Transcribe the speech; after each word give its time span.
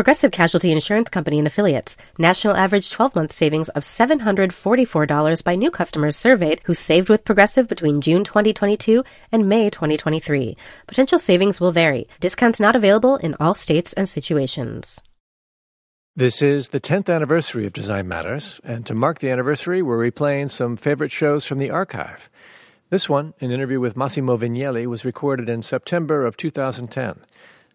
Progressive 0.00 0.32
Casualty 0.32 0.72
Insurance 0.72 1.10
Company 1.10 1.36
and 1.36 1.46
Affiliates. 1.46 1.98
National 2.18 2.56
average 2.56 2.90
12 2.90 3.14
month 3.14 3.32
savings 3.32 3.68
of 3.68 3.82
$744 3.82 5.44
by 5.44 5.54
new 5.56 5.70
customers 5.70 6.16
surveyed 6.16 6.62
who 6.64 6.72
saved 6.72 7.10
with 7.10 7.22
Progressive 7.22 7.68
between 7.68 8.00
June 8.00 8.24
2022 8.24 9.04
and 9.30 9.46
May 9.46 9.68
2023. 9.68 10.56
Potential 10.86 11.18
savings 11.18 11.60
will 11.60 11.70
vary. 11.70 12.08
Discounts 12.18 12.58
not 12.58 12.74
available 12.74 13.16
in 13.16 13.36
all 13.38 13.52
states 13.52 13.92
and 13.92 14.08
situations. 14.08 15.02
This 16.16 16.40
is 16.40 16.70
the 16.70 16.80
10th 16.80 17.14
anniversary 17.14 17.66
of 17.66 17.74
Design 17.74 18.08
Matters, 18.08 18.58
and 18.64 18.86
to 18.86 18.94
mark 18.94 19.18
the 19.18 19.28
anniversary, 19.28 19.82
we're 19.82 20.10
replaying 20.10 20.48
some 20.48 20.78
favorite 20.78 21.12
shows 21.12 21.44
from 21.44 21.58
the 21.58 21.68
archive. 21.68 22.30
This 22.88 23.10
one, 23.10 23.34
an 23.38 23.50
interview 23.50 23.80
with 23.80 23.98
Massimo 23.98 24.38
Vignelli, 24.38 24.86
was 24.86 25.04
recorded 25.04 25.50
in 25.50 25.60
September 25.60 26.24
of 26.24 26.38
2010. 26.38 27.20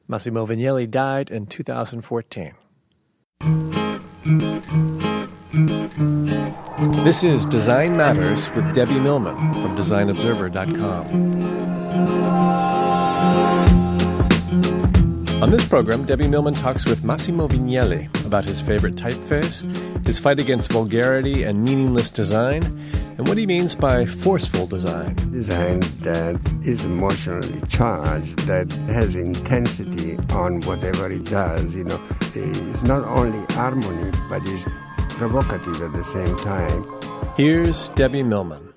Massimo 0.07 0.45
Vignelli 0.45 0.89
died 0.89 1.31
in 1.31 1.47
2014. 1.47 2.53
This 7.03 7.23
is 7.23 7.45
Design 7.45 7.93
Matters 7.93 8.49
with 8.51 8.73
Debbie 8.73 8.99
Millman 8.99 9.53
from 9.53 9.77
DesignObserver.com. 9.77 12.64
On 15.41 15.51
this 15.51 15.67
program, 15.67 16.05
Debbie 16.05 16.29
Millman 16.29 16.53
talks 16.53 16.85
with 16.85 17.03
Massimo 17.03 17.47
Vignelli 17.47 18.09
about 18.25 18.45
his 18.45 18.61
favorite 18.61 18.95
typeface, 18.95 19.61
his 20.07 20.17
fight 20.17 20.39
against 20.39 20.71
vulgarity 20.71 21.43
and 21.43 21.63
meaningless 21.63 22.09
design, 22.09 22.63
and 23.17 23.27
what 23.27 23.37
he 23.37 23.45
means 23.45 23.75
by 23.75 24.05
forceful 24.05 24.65
design. 24.65 25.13
Design 25.31 25.81
that 26.01 26.39
is 26.63 26.85
emotionally 26.85 27.61
charged, 27.67 28.39
that 28.47 28.71
has 28.87 29.17
intensity 29.17 30.17
on 30.29 30.61
whatever 30.61 31.11
it 31.11 31.25
does. 31.25 31.75
You 31.75 31.83
know, 31.83 32.01
it's 32.33 32.81
not 32.81 33.03
only 33.03 33.45
harmony, 33.53 34.17
but 34.29 34.41
it's 34.45 34.65
provocative 35.15 35.81
at 35.81 35.91
the 35.91 36.03
same 36.03 36.35
time. 36.37 36.85
Here's 37.35 37.89
Debbie 37.89 38.23
Millman. 38.23 38.73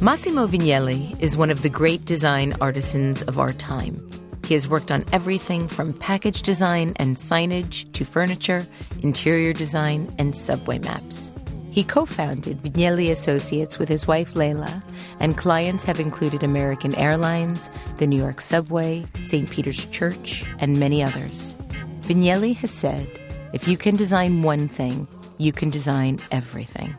Massimo 0.00 0.46
Vignelli 0.46 1.18
is 1.20 1.36
one 1.36 1.50
of 1.50 1.62
the 1.62 1.68
great 1.68 2.04
design 2.04 2.54
artisans 2.60 3.22
of 3.22 3.40
our 3.40 3.52
time. 3.52 4.08
He 4.48 4.54
has 4.54 4.66
worked 4.66 4.90
on 4.90 5.04
everything 5.12 5.68
from 5.68 5.92
package 5.92 6.40
design 6.40 6.94
and 6.96 7.16
signage 7.16 7.92
to 7.92 8.02
furniture, 8.06 8.66
interior 9.02 9.52
design, 9.52 10.10
and 10.18 10.34
subway 10.34 10.78
maps. 10.78 11.30
He 11.70 11.84
co 11.84 12.06
founded 12.06 12.62
Vignelli 12.62 13.10
Associates 13.10 13.78
with 13.78 13.90
his 13.90 14.06
wife 14.06 14.34
Lella, 14.34 14.82
and 15.20 15.36
clients 15.36 15.84
have 15.84 16.00
included 16.00 16.42
American 16.42 16.94
Airlines, 16.94 17.68
the 17.98 18.06
New 18.06 18.16
York 18.16 18.40
Subway, 18.40 19.04
St. 19.20 19.50
Peter's 19.50 19.84
Church, 19.84 20.46
and 20.60 20.80
many 20.80 21.02
others. 21.02 21.54
Vignelli 22.00 22.56
has 22.56 22.70
said, 22.70 23.06
if 23.52 23.68
you 23.68 23.76
can 23.76 23.96
design 23.96 24.40
one 24.40 24.66
thing, 24.66 25.06
you 25.36 25.52
can 25.52 25.68
design 25.68 26.20
everything. 26.30 26.96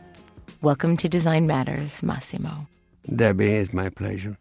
Welcome 0.62 0.96
to 0.98 1.08
Design 1.08 1.48
Matters, 1.48 2.00
Massimo. 2.00 2.68
Debbie, 3.12 3.54
it's 3.54 3.72
my 3.72 3.88
pleasure. 3.88 4.36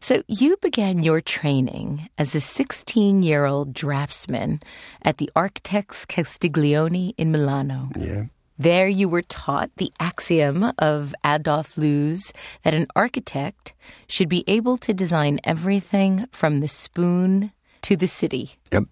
So, 0.00 0.22
you 0.28 0.56
began 0.62 1.02
your 1.02 1.20
training 1.20 2.08
as 2.18 2.34
a 2.34 2.40
16 2.40 3.22
year 3.22 3.46
old 3.46 3.74
draftsman 3.74 4.60
at 5.02 5.18
the 5.18 5.30
Architects 5.34 6.06
Castiglioni 6.06 7.14
in 7.18 7.32
Milano. 7.32 7.90
Yeah. 7.98 8.26
There 8.60 8.88
you 8.88 9.08
were 9.08 9.22
taught 9.22 9.70
the 9.76 9.92
axiom 10.00 10.72
of 10.78 11.14
Adolf 11.24 11.76
Loos 11.76 12.32
that 12.62 12.74
an 12.74 12.86
architect 12.96 13.74
should 14.08 14.28
be 14.28 14.44
able 14.46 14.78
to 14.78 14.94
design 14.94 15.40
everything 15.44 16.26
from 16.32 16.60
the 16.60 16.68
spoon 16.68 17.52
to 17.82 17.96
the 17.96 18.08
city. 18.08 18.52
Yep. 18.72 18.84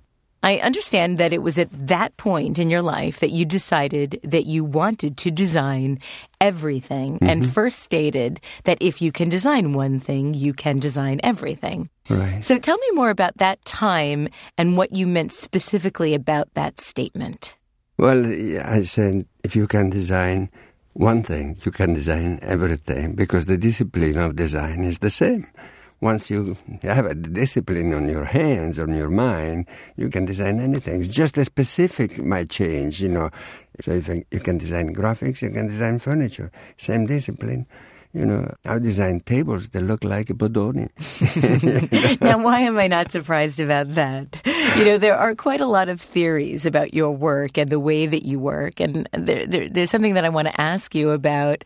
I 0.43 0.59
understand 0.59 1.19
that 1.19 1.33
it 1.33 1.43
was 1.43 1.59
at 1.59 1.69
that 1.89 2.17
point 2.17 2.59
in 2.59 2.71
your 2.71 2.83
life 2.83 3.21
that 3.21 3.31
you 3.31 3.45
decided 3.45 4.21
that 4.23 4.47
you 4.47 4.65
wanted 4.65 5.17
to 5.19 5.31
design 5.31 5.99
everything 6.41 7.15
mm-hmm. 7.15 7.29
and 7.29 7.53
first 7.53 7.81
stated 7.81 8.41
that 8.65 8.79
if 8.81 9.03
you 9.03 9.11
can 9.11 9.29
design 9.29 9.73
one 9.73 9.99
thing, 9.99 10.35
you 10.35 10.55
can 10.55 10.79
design 10.79 11.21
everything. 11.23 11.91
Right. 12.09 12.45
So 12.45 12.59
tell 12.59 12.79
me 12.79 12.87
more 12.93 13.11
about 13.11 13.39
that 13.39 13.65
time 13.65 14.29
and 14.57 14.77
what 14.77 14.95
you 14.95 15.07
meant 15.07 15.33
specifically 15.33 16.15
about 16.15 16.53
that 16.55 16.81
statement. 16.81 17.57
Well, 17.99 18.27
I 18.27 18.83
said 18.83 19.27
if 19.43 19.57
you 19.57 19.67
can 19.67 19.91
design 19.91 20.51
one 20.93 21.23
thing, 21.23 21.59
you 21.65 21.73
can 21.73 21.95
design 21.95 22.39
everything 22.43 23.15
because 23.15 23.47
the 23.47 23.59
discipline 23.59 24.19
of 24.19 24.37
design 24.37 24.85
is 24.85 25.01
the 25.01 25.11
same. 25.11 25.47
Once 26.01 26.31
you 26.31 26.57
have 26.83 27.07
a 27.07 27.15
discipline 27.15 27.95
on 27.95 28.09
your 28.09 28.27
hands, 28.27 28.79
on 28.79 28.95
your 28.95 29.09
mind, 29.09 29.67
you 29.97 30.11
can 30.11 30.25
design 30.25 30.61
anything. 30.61 31.01
It's 31.01 31.09
just 31.09 31.39
a 31.39 31.45
specific 31.45 32.23
might 32.23 32.51
change, 32.51 33.03
you 33.03 33.09
know. 33.09 33.31
So 33.81 33.93
if 33.93 34.09
you 34.09 34.41
can 34.41 34.59
design 34.59 34.95
graphics, 34.95 35.43
you 35.43 35.51
can 35.51 35.69
design 35.69 35.99
furniture. 35.99 36.51
Same 36.77 37.07
discipline 37.07 37.67
you 38.17 38.25
know, 38.25 38.55
I 38.65 38.79
design 38.79 39.21
tables 39.21 39.69
that 39.69 39.83
look 39.83 40.03
like 40.03 40.31
a 40.31 40.35
Bodoni. 40.35 40.89
now, 42.23 42.43
why 42.43 42.61
am 42.61 42.79
I 42.79 42.87
not 42.87 43.11
surprised 43.11 43.61
about 43.61 43.95
that? 43.95 44.41
You 44.79 44.87
know, 44.87 44.97
there 44.97 45.17
are 45.17 45.35
quite 45.35 45.61
a 45.61 45.67
lot 45.67 45.91
of 45.91 46.01
theories 46.01 46.65
about 46.65 46.95
your 46.95 47.11
work 47.11 47.59
and 47.59 47.69
the 47.69 47.79
way 47.79 48.07
that 48.07 48.25
you 48.25 48.39
work, 48.39 48.81
and 48.81 49.07
there, 49.13 49.47
there, 49.47 49.69
there's 49.69 49.91
something 49.91 50.15
that 50.15 50.25
I 50.25 50.31
want 50.31 50.49
to 50.49 50.59
ask 50.59 50.95
you 50.95 51.11
about 51.11 51.65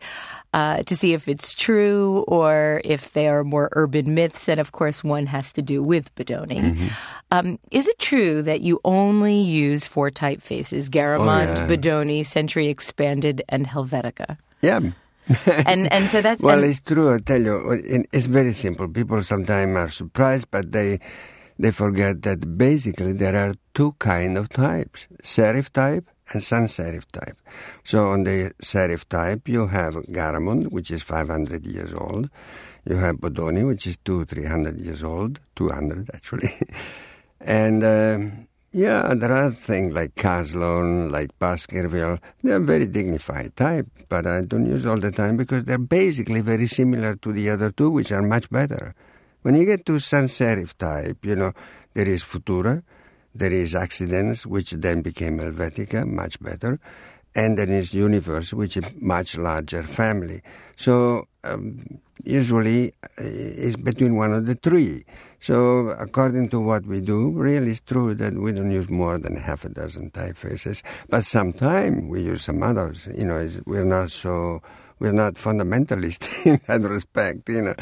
uh, 0.53 0.83
to 0.83 0.95
see 0.97 1.13
if 1.13 1.29
it's 1.29 1.53
true 1.53 2.25
or 2.27 2.81
if 2.83 3.13
they 3.13 3.29
are 3.29 3.45
more 3.45 3.69
urban 3.71 4.13
myths. 4.13 4.49
And 4.49 4.59
of 4.59 4.73
course, 4.73 5.05
one 5.05 5.27
has 5.27 5.53
to 5.53 5.61
do 5.61 5.81
with 5.81 6.13
Bodoni. 6.15 6.59
Mm-hmm. 6.59 6.87
Um, 7.31 7.59
is 7.71 7.87
it 7.87 7.97
true 7.97 8.41
that 8.41 8.59
you 8.59 8.81
only 8.83 9.39
use 9.39 9.87
four 9.87 10.11
typefaces: 10.11 10.89
Garamond, 10.89 11.47
oh, 11.47 11.61
yeah. 11.61 11.67
Bodoni, 11.67 12.25
Century 12.25 12.67
Expanded, 12.67 13.41
and 13.47 13.67
Helvetica? 13.67 14.37
Yeah 14.61 14.91
and 15.65 15.91
and 15.91 16.09
so 16.09 16.21
that's 16.21 16.41
well, 16.41 16.63
it's 16.63 16.81
true. 16.81 17.13
I 17.13 17.19
tell 17.19 17.41
you, 17.41 17.81
it's 18.11 18.25
very 18.25 18.53
simple. 18.53 18.87
People 18.87 19.23
sometimes 19.23 19.77
are 19.77 19.89
surprised, 19.89 20.47
but 20.51 20.71
they 20.71 20.99
they 21.59 21.71
forget 21.71 22.23
that 22.23 22.57
basically 22.57 23.13
there 23.13 23.35
are 23.35 23.55
two 23.73 23.93
kind 23.99 24.37
of 24.37 24.49
types: 24.49 25.07
serif 25.23 25.71
type 25.71 26.07
and 26.31 26.43
sans 26.43 26.71
serif 26.71 27.05
type. 27.11 27.37
So 27.83 28.07
on 28.07 28.23
the 28.23 28.53
serif 28.63 29.07
type, 29.09 29.47
you 29.47 29.67
have 29.67 29.93
Garamond, 30.09 30.71
which 30.71 30.91
is 30.91 31.03
500 31.03 31.65
years 31.65 31.93
old. 31.93 32.29
You 32.85 32.95
have 32.95 33.17
Bodoni, 33.17 33.65
which 33.65 33.85
is 33.85 33.97
two, 34.03 34.25
three 34.25 34.45
hundred 34.45 34.79
years 34.79 35.03
old, 35.03 35.39
200 35.55 36.09
actually, 36.13 36.53
and. 37.41 37.83
Um, 37.83 38.47
yeah, 38.71 39.13
there 39.13 39.31
are 39.31 39.51
things 39.51 39.93
like 39.93 40.15
Caslon, 40.15 41.11
like 41.11 41.37
Baskerville. 41.39 42.19
They're 42.41 42.59
very 42.59 42.87
dignified 42.87 43.55
type, 43.55 43.87
but 44.07 44.25
I 44.25 44.41
don't 44.41 44.65
use 44.65 44.85
all 44.85 44.99
the 44.99 45.11
time 45.11 45.37
because 45.37 45.65
they're 45.65 45.77
basically 45.77 46.41
very 46.41 46.67
similar 46.67 47.15
to 47.15 47.33
the 47.33 47.49
other 47.49 47.71
two, 47.71 47.89
which 47.89 48.11
are 48.11 48.21
much 48.21 48.49
better. 48.49 48.95
When 49.41 49.55
you 49.55 49.65
get 49.65 49.85
to 49.87 49.99
sans 49.99 50.31
serif 50.31 50.77
type, 50.77 51.25
you 51.25 51.35
know, 51.35 51.53
there 51.93 52.07
is 52.07 52.23
Futura, 52.23 52.83
There 53.33 53.51
is 53.51 53.73
Akzidenz, 53.73 54.45
which 54.45 54.71
then 54.71 55.01
became 55.01 55.39
Helvetica, 55.39 56.05
much 56.05 56.39
better. 56.41 56.79
And 57.35 57.57
then 57.57 57.69
is 57.69 57.93
Univers, 57.93 58.53
which 58.53 58.77
is 58.77 58.83
much 58.99 59.37
larger 59.37 59.83
family. 59.83 60.41
So 60.75 61.27
um, 61.43 61.99
usually 62.23 62.93
uh, 63.03 63.23
it's 63.23 63.75
between 63.75 64.15
one 64.15 64.33
of 64.33 64.45
the 64.45 64.55
three. 64.55 65.05
So 65.39 65.89
according 65.89 66.49
to 66.49 66.59
what 66.59 66.85
we 66.85 67.01
do, 67.01 67.29
really 67.31 67.71
it's 67.71 67.79
true 67.79 68.13
that 68.15 68.33
we 68.35 68.51
don't 68.51 68.69
use 68.69 68.89
more 68.89 69.17
than 69.17 69.37
half 69.37 69.65
a 69.65 69.69
dozen 69.69 70.11
typefaces. 70.11 70.83
But 71.09 71.25
sometimes 71.25 72.09
we 72.09 72.21
use 72.21 72.43
some 72.43 72.61
others. 72.61 73.07
You 73.15 73.25
know, 73.25 73.47
we're 73.65 73.85
not 73.85 74.11
so 74.11 74.61
we're 74.99 75.11
not 75.11 75.33
fundamentalist 75.33 76.29
in 76.45 76.61
that 76.67 76.87
respect, 76.87 77.49
you 77.49 77.63
know. 77.63 77.75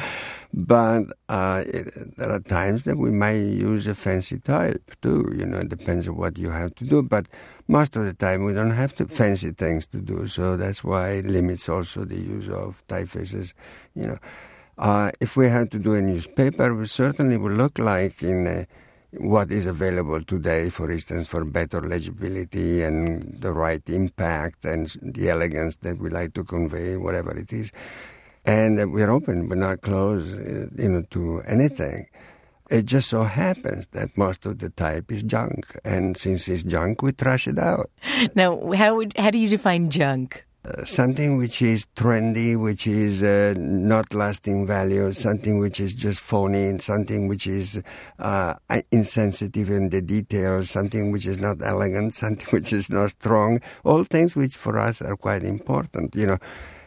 But 0.54 1.04
uh, 1.28 1.64
it, 1.68 2.18
there 2.18 2.32
are 2.32 2.40
times 2.40 2.84
that 2.84 2.98
we 2.98 3.12
might 3.12 3.34
use 3.34 3.88
a 3.88 3.94
fancy 3.94 4.40
type 4.40 4.96
too, 5.02 5.32
you 5.38 5.46
know, 5.46 5.60
it 5.60 5.70
depends 5.70 6.08
on 6.08 6.16
what 6.16 6.38
you 6.38 6.50
have 6.50 6.74
to 6.76 6.86
do. 6.86 7.04
But 7.04 7.28
most 7.70 7.96
of 7.96 8.04
the 8.04 8.14
time 8.14 8.44
we 8.44 8.54
don't 8.54 8.72
have 8.72 8.96
to 8.96 9.08
fancy 9.08 9.52
things 9.52 9.86
to 9.88 9.98
do, 9.98 10.26
so 10.26 10.58
that's 10.58 10.84
why 10.84 11.12
it 11.12 11.26
limits 11.26 11.70
also 11.70 12.04
the 12.04 12.18
use 12.18 12.50
of 12.50 12.84
typefaces, 12.88 13.54
you 13.96 14.08
know. 14.08 14.18
Uh, 14.80 15.12
if 15.20 15.38
we 15.38 15.50
had 15.50 15.70
to 15.72 15.78
do 15.78 15.94
a 15.94 16.02
newspaper, 16.02 16.74
we 16.74 16.88
certainly 16.88 17.38
would 17.38 17.52
look 17.52 17.78
like 17.78 18.24
in 18.24 18.48
a 18.48 18.68
what 19.12 19.52
is 19.52 19.66
available 19.66 20.24
today, 20.24 20.70
for 20.70 20.92
instance, 20.92 21.30
for 21.30 21.44
better 21.46 21.82
legibility 21.82 22.82
and 22.82 23.42
the 23.42 23.52
right 23.52 23.88
impact 23.90 24.66
and 24.66 24.88
the 25.02 25.30
elegance 25.30 25.78
that 25.78 26.00
we 26.00 26.10
like 26.10 26.34
to 26.34 26.44
convey, 26.44 26.96
whatever 26.98 27.38
it 27.38 27.52
is. 27.52 27.72
And 28.46 28.94
we're 28.94 29.10
open, 29.10 29.50
we're 29.50 29.56
not 29.56 29.82
closed, 29.82 30.40
uh, 30.40 30.68
you 30.76 30.90
know, 30.90 31.04
to 31.12 31.42
anything. 31.46 32.08
It 32.70 32.86
just 32.86 33.10
so 33.10 33.24
happens 33.24 33.88
that 33.94 34.16
most 34.16 34.46
of 34.46 34.60
the 34.60 34.70
type 34.70 35.12
is 35.12 35.24
junk, 35.24 35.66
and 35.84 36.16
since 36.16 36.48
it's 36.48 36.64
junk, 36.64 37.02
we 37.02 37.12
trash 37.12 37.48
it 37.48 37.58
out. 37.58 37.90
Now, 38.36 38.72
how 38.74 38.96
would 38.96 39.18
how 39.18 39.32
do 39.32 39.40
you 39.40 39.50
define 39.50 39.90
junk? 39.90 40.46
Uh, 40.66 40.84
something 40.84 41.38
which 41.38 41.62
is 41.62 41.88
trendy, 41.96 42.56
which 42.60 42.86
is 42.86 43.24
uh, 43.24 43.54
not 43.58 44.14
lasting 44.14 44.68
value, 44.68 45.12
something 45.14 45.58
which 45.58 45.80
is 45.80 45.94
just 45.94 46.20
phony, 46.20 46.78
something 46.80 47.30
which 47.30 47.48
is 47.48 47.82
uh, 48.20 48.54
insensitive 48.92 49.70
in 49.70 49.90
the 49.90 50.02
details, 50.02 50.70
something 50.70 51.12
which 51.12 51.26
is 51.26 51.40
not 51.40 51.58
elegant, 51.64 52.14
something 52.24 52.48
which 52.50 52.74
is 52.74 52.90
not 52.90 53.10
strong, 53.12 53.62
all 53.86 54.04
things 54.04 54.36
which 54.36 54.56
for 54.56 54.78
us 54.78 55.02
are 55.02 55.16
quite 55.16 55.44
important, 55.44 56.14
you 56.14 56.28
know. 56.28 56.38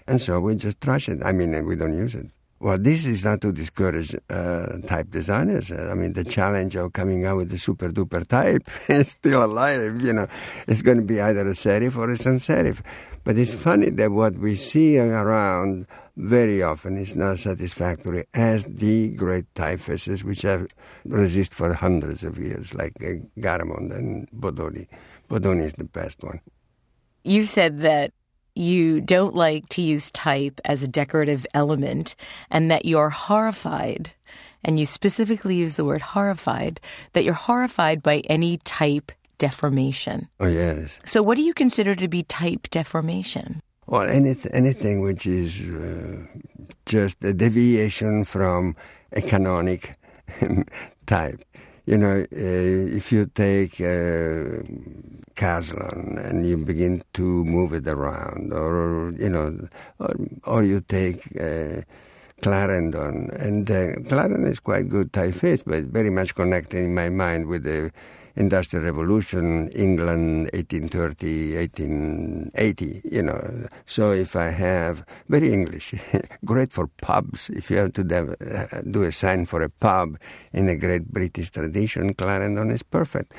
And 0.06 0.20
so 0.20 0.38
we 0.38 0.54
just 0.54 0.80
trash 0.80 1.08
it. 1.08 1.20
I 1.24 1.32
mean, 1.32 1.64
we 1.64 1.74
don't 1.74 1.96
use 1.96 2.14
it. 2.14 2.26
Well, 2.62 2.78
this 2.78 3.04
is 3.06 3.24
not 3.24 3.40
to 3.40 3.50
discourage 3.50 4.14
uh, 4.30 4.78
type 4.86 5.10
designers. 5.10 5.72
I 5.72 5.94
mean, 5.94 6.12
the 6.12 6.22
challenge 6.22 6.76
of 6.76 6.92
coming 6.92 7.26
out 7.26 7.38
with 7.38 7.50
the 7.50 7.58
super 7.58 7.90
duper 7.90 8.24
type 8.24 8.70
is 8.88 9.08
still 9.08 9.44
alive. 9.44 10.00
You 10.00 10.12
know, 10.12 10.28
it's 10.68 10.80
going 10.80 10.98
to 10.98 11.02
be 11.02 11.20
either 11.20 11.40
a 11.40 11.54
serif 11.54 11.96
or 11.96 12.08
a 12.08 12.16
sans 12.16 12.46
serif. 12.46 12.80
But 13.24 13.36
it's 13.36 13.52
funny 13.52 13.90
that 13.90 14.12
what 14.12 14.36
we 14.36 14.54
see 14.54 14.96
around 14.96 15.88
very 16.16 16.62
often 16.62 16.98
is 16.98 17.16
not 17.16 17.40
satisfactory 17.40 18.26
as 18.32 18.64
the 18.64 19.08
great 19.08 19.52
typefaces 19.54 20.22
which 20.22 20.42
have 20.42 20.68
resisted 21.04 21.56
for 21.56 21.74
hundreds 21.74 22.22
of 22.22 22.38
years, 22.38 22.76
like 22.76 22.92
uh, 23.02 23.26
Garamond 23.40 23.90
and 23.90 24.30
Bodoni. 24.30 24.86
Bodoni 25.28 25.62
is 25.62 25.72
the 25.72 25.82
best 25.82 26.22
one. 26.22 26.40
You 27.24 27.44
said 27.44 27.80
that 27.80 28.12
you 28.54 29.00
don't 29.00 29.34
like 29.34 29.68
to 29.70 29.82
use 29.82 30.10
type 30.10 30.60
as 30.64 30.82
a 30.82 30.88
decorative 30.88 31.46
element 31.54 32.14
and 32.50 32.70
that 32.70 32.84
you're 32.84 33.10
horrified, 33.10 34.12
and 34.64 34.78
you 34.78 34.86
specifically 34.86 35.56
use 35.56 35.74
the 35.74 35.84
word 35.84 36.02
horrified, 36.02 36.80
that 37.12 37.24
you're 37.24 37.34
horrified 37.34 38.02
by 38.02 38.18
any 38.28 38.58
type 38.58 39.12
deformation. 39.38 40.28
Oh, 40.38 40.46
yes. 40.46 41.00
So, 41.04 41.22
what 41.22 41.36
do 41.36 41.42
you 41.42 41.54
consider 41.54 41.94
to 41.94 42.08
be 42.08 42.22
type 42.22 42.68
deformation? 42.70 43.62
Well, 43.86 44.08
anything, 44.08 44.52
anything 44.52 45.00
which 45.00 45.26
is 45.26 45.60
uh, 45.68 46.22
just 46.86 47.22
a 47.24 47.32
deviation 47.32 48.24
from 48.24 48.76
a 49.12 49.20
canonic 49.20 49.96
type. 51.06 51.42
You 51.84 51.98
know, 51.98 52.20
uh, 52.20 52.96
if 52.96 53.10
you 53.10 53.26
take 53.26 53.80
uh, 53.80 54.62
and 55.34 56.46
you 56.46 56.56
begin 56.58 57.02
to 57.14 57.44
move 57.44 57.72
it 57.72 57.88
around, 57.88 58.52
or 58.52 59.12
you 59.18 59.28
know, 59.28 59.68
or, 59.98 60.10
or 60.44 60.62
you 60.62 60.80
take 60.80 61.26
uh, 61.40 61.82
Clarendon, 62.40 63.30
and 63.32 63.68
uh, 63.68 63.94
Clarendon 64.08 64.46
is 64.46 64.60
quite 64.60 64.88
good 64.88 65.12
typeface, 65.12 65.64
but 65.66 65.84
very 65.84 66.10
much 66.10 66.36
connected 66.36 66.78
in 66.84 66.94
my 66.94 67.08
mind 67.08 67.46
with 67.46 67.64
the 67.64 67.90
Industrial 68.36 68.84
Revolution, 68.84 69.68
England, 69.70 70.50
1830, 70.52 71.56
1880, 71.56 73.02
you 73.04 73.22
know. 73.22 73.68
So 73.84 74.12
if 74.12 74.36
I 74.36 74.48
have, 74.48 75.04
very 75.28 75.52
English, 75.52 75.94
great 76.44 76.72
for 76.72 76.86
pubs. 76.86 77.50
If 77.50 77.70
you 77.70 77.78
have 77.78 77.92
to 77.92 78.04
do, 78.04 78.34
uh, 78.40 78.80
do 78.90 79.02
a 79.02 79.12
sign 79.12 79.46
for 79.46 79.62
a 79.62 79.68
pub 79.68 80.18
in 80.52 80.68
a 80.68 80.76
great 80.76 81.12
British 81.12 81.50
tradition, 81.50 82.14
Clarendon 82.14 82.70
is 82.70 82.82
perfect. 82.82 83.34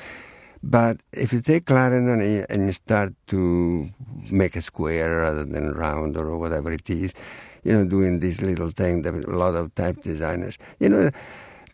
But 0.62 1.00
if 1.12 1.32
you 1.32 1.42
take 1.42 1.66
Clarendon 1.66 2.46
and 2.48 2.66
you 2.66 2.72
start 2.72 3.12
to 3.26 3.90
make 4.30 4.56
a 4.56 4.62
square 4.62 5.18
rather 5.18 5.44
than 5.44 5.72
round 5.72 6.16
or 6.16 6.38
whatever 6.38 6.72
it 6.72 6.88
is, 6.88 7.12
you 7.64 7.72
know, 7.72 7.84
doing 7.84 8.20
this 8.20 8.40
little 8.40 8.70
thing 8.70 9.02
that 9.02 9.12
a 9.12 9.36
lot 9.36 9.54
of 9.56 9.74
type 9.74 10.02
designers, 10.02 10.58
you 10.78 10.88
know, 10.88 11.10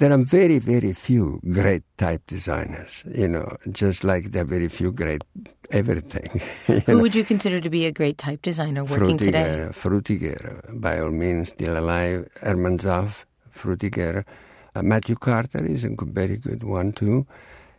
there 0.00 0.12
are 0.12 0.18
very, 0.18 0.58
very 0.58 0.94
few 0.94 1.40
great 1.50 1.82
type 1.98 2.22
designers, 2.26 3.04
you 3.14 3.28
know, 3.28 3.56
just 3.70 4.02
like 4.02 4.32
there 4.32 4.42
are 4.42 4.46
very 4.46 4.68
few 4.68 4.92
great 4.92 5.22
everything. 5.70 6.40
Who 6.66 6.94
know? 6.94 7.02
would 7.02 7.14
you 7.14 7.22
consider 7.22 7.60
to 7.60 7.68
be 7.68 7.84
a 7.84 7.92
great 7.92 8.16
type 8.16 8.40
designer 8.40 8.82
working 8.82 9.18
Frutiger, 9.18 9.18
today? 9.18 9.68
Frutiger, 9.72 10.80
by 10.80 10.98
all 11.00 11.10
means, 11.10 11.50
still 11.50 11.76
alive. 11.76 12.28
Hermann 12.40 12.78
Zapf, 12.78 13.26
Frutiger. 13.54 14.24
Uh, 14.74 14.82
Matthew 14.82 15.16
Carter 15.16 15.66
is 15.66 15.84
a 15.84 15.90
very 16.00 16.38
good 16.38 16.64
one, 16.64 16.92
too. 16.92 17.26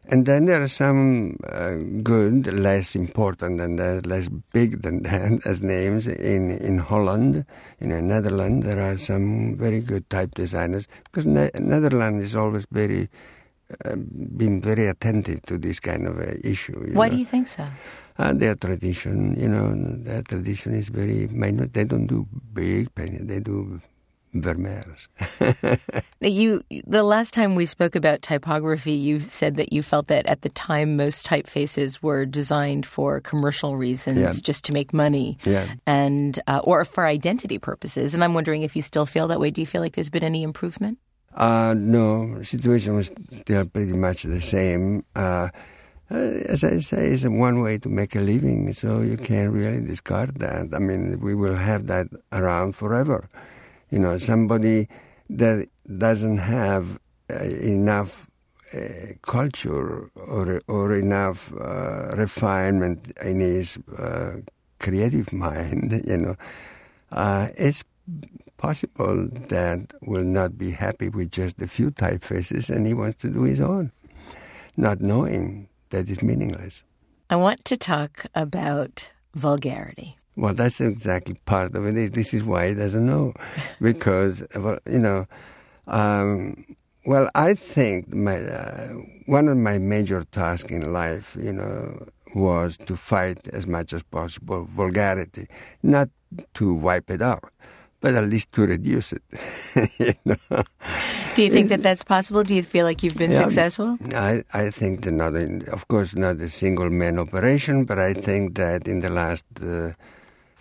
And 0.05 0.25
then 0.25 0.45
there 0.45 0.61
are 0.61 0.67
some 0.67 1.37
uh, 1.47 1.75
good, 2.01 2.51
less 2.51 2.95
important 2.95 3.59
than 3.59 3.75
that, 3.77 4.05
less 4.05 4.29
big 4.29 4.81
than 4.81 5.03
that, 5.03 5.45
as 5.45 5.61
names 5.61 6.07
in, 6.07 6.51
in 6.51 6.79
Holland, 6.79 7.45
in 7.79 7.89
the 7.89 8.01
Netherlands. 8.01 8.65
There 8.65 8.81
are 8.81 8.97
some 8.97 9.55
very 9.55 9.79
good 9.81 10.09
type 10.09 10.35
designers 10.35 10.87
because 11.05 11.25
ne- 11.25 11.51
Netherlands 11.55 12.25
is 12.25 12.35
always 12.35 12.65
very 12.71 13.09
uh, 13.85 13.95
been 13.95 14.59
very 14.59 14.87
attentive 14.87 15.41
to 15.43 15.57
this 15.57 15.79
kind 15.79 16.07
of 16.07 16.19
uh, 16.19 16.33
issue. 16.43 16.91
Why 16.93 17.07
know? 17.07 17.13
do 17.13 17.19
you 17.19 17.25
think 17.25 17.47
so? 17.47 17.67
Uh, 18.17 18.33
their 18.33 18.55
tradition, 18.55 19.39
you 19.39 19.47
know, 19.47 19.73
their 20.03 20.21
tradition 20.23 20.75
is 20.75 20.89
very 20.89 21.27
minor. 21.27 21.67
They 21.67 21.85
don't 21.85 22.07
do 22.07 22.27
big 22.53 22.93
painting; 22.93 23.27
they 23.27 23.39
do 23.39 23.79
Vermeers. 24.33 25.07
you, 26.21 26.63
the 26.87 27.03
last 27.03 27.33
time 27.33 27.55
we 27.55 27.65
spoke 27.65 27.95
about 27.95 28.21
typography, 28.21 28.93
you 28.93 29.19
said 29.19 29.55
that 29.55 29.73
you 29.73 29.83
felt 29.83 30.07
that 30.07 30.25
at 30.25 30.41
the 30.41 30.49
time 30.49 30.95
most 30.95 31.25
typefaces 31.25 32.01
were 32.01 32.25
designed 32.25 32.85
for 32.85 33.19
commercial 33.19 33.75
reasons, 33.75 34.19
yeah. 34.19 34.33
just 34.41 34.63
to 34.65 34.73
make 34.73 34.93
money, 34.93 35.37
yeah. 35.43 35.67
and 35.85 36.39
uh, 36.47 36.61
or 36.63 36.85
for 36.85 37.05
identity 37.05 37.59
purposes. 37.59 38.13
And 38.13 38.23
I'm 38.23 38.33
wondering 38.33 38.63
if 38.63 38.75
you 38.75 38.81
still 38.81 39.05
feel 39.05 39.27
that 39.27 39.39
way. 39.39 39.51
Do 39.51 39.61
you 39.61 39.67
feel 39.67 39.81
like 39.81 39.93
there's 39.93 40.09
been 40.09 40.23
any 40.23 40.43
improvement? 40.43 40.97
Uh, 41.33 41.73
no, 41.77 42.41
situation 42.41 42.95
was 42.95 43.11
still 43.41 43.65
pretty 43.65 43.93
much 43.93 44.23
the 44.23 44.41
same. 44.41 45.05
Uh, 45.15 45.49
uh, 46.11 46.43
as 46.47 46.63
I 46.63 46.79
say, 46.79 47.07
it's 47.07 47.23
one 47.23 47.61
way 47.61 47.77
to 47.77 47.87
make 47.87 48.15
a 48.15 48.19
living, 48.19 48.73
so 48.73 48.99
you 48.99 49.15
can't 49.15 49.51
really 49.51 49.79
discard 49.79 50.35
that. 50.39 50.67
I 50.73 50.79
mean, 50.79 51.21
we 51.21 51.35
will 51.35 51.55
have 51.55 51.87
that 51.87 52.07
around 52.33 52.75
forever. 52.75 53.29
You 53.91 53.99
know, 53.99 54.17
somebody 54.17 54.87
that 55.29 55.67
doesn't 55.97 56.39
have 56.39 56.99
uh, 57.29 57.43
enough 57.43 58.27
uh, 58.73 59.13
culture 59.21 60.09
or 60.15 60.61
or 60.67 60.95
enough 60.95 61.51
uh, 61.53 62.15
refinement 62.15 63.11
in 63.21 63.39
his 63.39 63.77
uh, 63.97 64.37
creative 64.79 65.31
mind, 65.45 66.03
you 66.07 66.17
know, 66.17 66.35
uh, 67.11 67.49
it's 67.57 67.83
possible 68.57 69.27
that 69.49 69.93
will 70.01 70.23
not 70.23 70.57
be 70.57 70.71
happy 70.71 71.09
with 71.09 71.31
just 71.31 71.61
a 71.61 71.67
few 71.67 71.91
typefaces, 71.91 72.69
and 72.69 72.87
he 72.87 72.93
wants 72.93 73.21
to 73.21 73.29
do 73.29 73.43
his 73.43 73.59
own, 73.59 73.91
not 74.77 75.01
knowing 75.01 75.67
that 75.89 76.09
it's 76.09 76.21
meaningless. 76.21 76.83
I 77.29 77.35
want 77.35 77.65
to 77.65 77.77
talk 77.77 78.25
about 78.35 79.09
vulgarity. 79.35 80.17
Well, 80.35 80.53
that's 80.53 80.79
exactly 80.81 81.35
part 81.45 81.75
of 81.75 81.85
it. 81.85 82.13
This 82.13 82.33
is 82.33 82.43
why 82.43 82.69
he 82.69 82.73
doesn't 82.73 83.05
know, 83.05 83.33
because 83.81 84.43
well, 84.55 84.79
you 84.89 84.99
know, 84.99 85.27
um, 85.87 86.65
well, 87.05 87.29
I 87.35 87.53
think 87.53 88.13
my 88.13 88.37
uh, 88.37 88.87
one 89.25 89.47
of 89.47 89.57
my 89.57 89.77
major 89.77 90.23
tasks 90.31 90.71
in 90.71 90.93
life, 90.93 91.35
you 91.39 91.53
know, 91.53 92.07
was 92.33 92.77
to 92.77 92.95
fight 92.95 93.47
as 93.49 93.67
much 93.67 93.93
as 93.93 94.03
possible 94.03 94.63
vulgarity, 94.63 95.47
not 95.83 96.09
to 96.53 96.73
wipe 96.73 97.09
it 97.09 97.21
out, 97.21 97.51
but 97.99 98.15
at 98.15 98.23
least 98.29 98.51
to 98.53 98.61
reduce 98.61 99.13
it. 99.13 99.23
you 99.99 100.13
know? 100.25 100.63
Do 101.35 101.43
you 101.43 101.49
think 101.49 101.69
that 101.69 101.83
that's 101.83 102.03
possible? 102.03 102.43
Do 102.43 102.55
you 102.55 102.63
feel 102.63 102.85
like 102.85 103.03
you've 103.03 103.17
been 103.17 103.31
Yeah, 103.31 103.43
successful? 103.43 103.97
I, 104.13 104.43
I 104.53 104.69
think 104.69 105.03
that 105.03 105.11
not, 105.11 105.35
in, 105.35 105.67
of 105.69 105.87
course, 105.87 106.15
not 106.15 106.37
a 106.37 106.49
single 106.49 106.89
man 106.89 107.19
operation, 107.19 107.85
but 107.85 107.99
I 107.99 108.13
think 108.13 108.55
that 108.55 108.87
in 108.87 109.01
the 109.01 109.09
last 109.09 109.45
uh, 109.61 109.91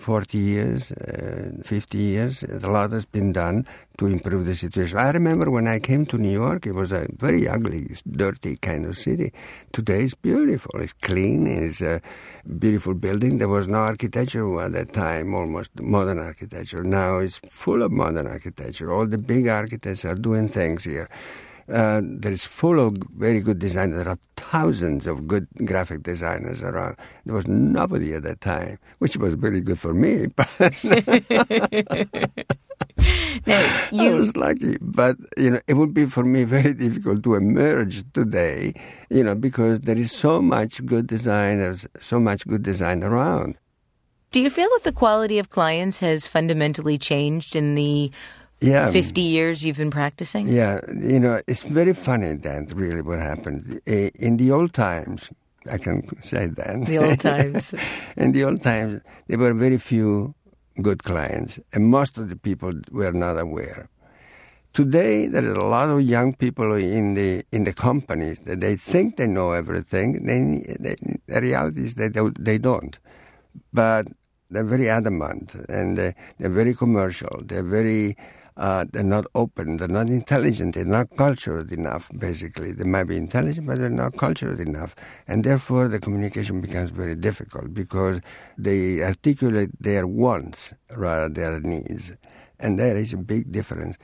40 0.00 0.38
years, 0.38 0.92
uh, 0.92 1.50
50 1.62 1.98
years, 1.98 2.42
a 2.42 2.66
lot 2.66 2.90
has 2.92 3.04
been 3.04 3.32
done 3.32 3.66
to 3.98 4.06
improve 4.06 4.46
the 4.46 4.54
situation. 4.54 4.96
I 4.96 5.10
remember 5.10 5.50
when 5.50 5.68
I 5.68 5.78
came 5.78 6.06
to 6.06 6.16
New 6.16 6.32
York, 6.32 6.66
it 6.66 6.72
was 6.72 6.90
a 6.90 7.06
very 7.18 7.46
ugly, 7.46 7.94
dirty 8.10 8.56
kind 8.56 8.86
of 8.86 8.96
city. 8.96 9.32
Today 9.72 10.04
it's 10.04 10.14
beautiful, 10.14 10.80
it's 10.80 10.94
clean, 10.94 11.46
it's 11.46 11.82
a 11.82 12.00
beautiful 12.58 12.94
building. 12.94 13.36
There 13.36 13.48
was 13.48 13.68
no 13.68 13.80
architecture 13.80 14.58
at 14.60 14.72
that 14.72 14.94
time, 14.94 15.34
almost 15.34 15.78
modern 15.78 16.18
architecture. 16.18 16.82
Now 16.82 17.18
it's 17.18 17.36
full 17.36 17.82
of 17.82 17.92
modern 17.92 18.26
architecture. 18.26 18.90
All 18.90 19.06
the 19.06 19.18
big 19.18 19.48
architects 19.48 20.06
are 20.06 20.14
doing 20.14 20.48
things 20.48 20.84
here. 20.84 21.10
Uh, 21.70 22.00
there 22.02 22.32
is 22.32 22.44
full 22.44 22.80
of 22.80 22.96
very 23.16 23.40
good 23.40 23.58
designers. 23.58 24.02
There 24.02 24.12
are 24.12 24.18
thousands 24.36 25.06
of 25.06 25.28
good 25.28 25.46
graphic 25.64 26.02
designers 26.02 26.62
around. 26.62 26.96
There 27.24 27.34
was 27.34 27.46
nobody 27.46 28.14
at 28.14 28.24
that 28.24 28.40
time, 28.40 28.78
which 28.98 29.16
was 29.16 29.34
very 29.34 29.60
good 29.60 29.78
for 29.78 29.94
me. 29.94 30.26
Now, 33.46 33.56
I 33.56 33.88
you, 33.92 34.14
was 34.16 34.36
lucky, 34.36 34.76
but 34.80 35.16
you 35.36 35.50
know, 35.50 35.60
it 35.66 35.74
would 35.74 35.94
be 35.94 36.06
for 36.06 36.24
me 36.24 36.44
very 36.44 36.74
difficult 36.84 37.22
to 37.24 37.34
emerge 37.34 38.04
today, 38.12 38.74
you 39.08 39.24
know, 39.24 39.34
because 39.34 39.80
there 39.80 39.98
is 39.98 40.12
so 40.12 40.42
much 40.42 40.84
good 40.84 41.06
designers, 41.06 41.86
so 41.98 42.20
much 42.20 42.46
good 42.46 42.62
design 42.62 43.02
around. 43.02 43.56
do 44.30 44.40
you 44.40 44.50
feel 44.50 44.68
that 44.74 44.84
the 44.84 44.92
quality 44.92 45.38
of 45.40 45.50
clients 45.50 45.98
has 46.00 46.26
fundamentally 46.26 46.96
changed 46.98 47.56
in 47.56 47.74
the 47.74 48.12
Yeah, 48.60 48.90
50 48.90 49.20
years 49.20 49.64
you've 49.64 49.78
been 49.78 49.90
practicing? 49.90 50.46
Yeah, 50.46 50.80
you 50.92 51.18
know, 51.18 51.40
it's 51.46 51.62
very 51.62 51.94
funny 51.94 52.34
that 52.34 52.72
really 52.74 53.00
what 53.00 53.18
happened 53.18 53.80
in 53.86 54.36
the 54.36 54.50
old 54.52 54.74
times. 54.74 55.30
I 55.70 55.78
can 55.78 56.02
say 56.22 56.46
that 56.46 56.86
The 56.86 56.98
old 56.98 57.20
times. 57.30 57.74
in 58.16 58.32
the 58.32 58.44
old 58.44 58.62
times, 58.62 59.00
there 59.28 59.38
were 59.38 59.54
very 59.54 59.78
few 59.78 60.34
good 60.82 61.02
clients, 61.04 61.58
and 61.72 61.88
most 61.88 62.18
of 62.18 62.28
the 62.28 62.36
people 62.36 62.72
were 62.90 63.12
not 63.12 63.38
aware. 63.38 63.88
Today, 64.72 65.26
there 65.26 65.44
are 65.44 65.52
a 65.54 65.68
lot 65.68 65.90
of 65.90 66.00
young 66.00 66.34
people 66.34 66.74
in 66.74 67.14
the 67.14 67.44
in 67.50 67.64
the 67.64 67.72
companies 67.72 68.40
that 68.40 68.60
they 68.60 68.76
think 68.76 69.16
they 69.16 69.26
know 69.26 69.52
everything. 69.52 70.24
They, 70.26 70.40
they 70.78 70.96
the 71.26 71.40
reality 71.40 71.80
is 71.82 71.94
that 71.94 72.12
they, 72.14 72.22
they 72.38 72.58
don't, 72.58 72.96
but 73.72 74.06
they're 74.50 74.64
very 74.64 74.88
adamant 74.88 75.54
and 75.68 75.98
they, 75.98 76.14
they're 76.38 76.50
very 76.50 76.74
commercial. 76.74 77.42
They're 77.44 77.64
very 77.64 78.16
uh, 78.60 78.84
they're 78.92 79.02
not 79.02 79.26
open. 79.34 79.78
They're 79.78 79.88
not 79.88 80.08
intelligent. 80.08 80.74
They're 80.76 80.84
not 80.84 81.08
cultured 81.16 81.72
enough. 81.72 82.10
Basically, 82.16 82.70
they 82.72 82.84
might 82.84 83.04
be 83.04 83.16
intelligent, 83.16 83.66
but 83.66 83.80
they're 83.80 83.90
not 84.04 84.16
cultured 84.16 84.60
enough, 84.60 84.94
and 85.26 85.42
therefore 85.42 85.88
the 85.88 85.98
communication 85.98 86.60
becomes 86.60 86.90
very 86.90 87.16
difficult 87.16 87.74
because 87.74 88.20
they 88.56 89.02
articulate 89.02 89.70
their 89.80 90.06
wants 90.06 90.74
rather 90.94 91.28
than 91.28 91.34
their 91.34 91.60
needs, 91.60 92.12
and 92.60 92.78
there 92.78 92.96
is 92.96 93.12
a 93.12 93.16
big 93.16 93.50
difference 93.50 93.96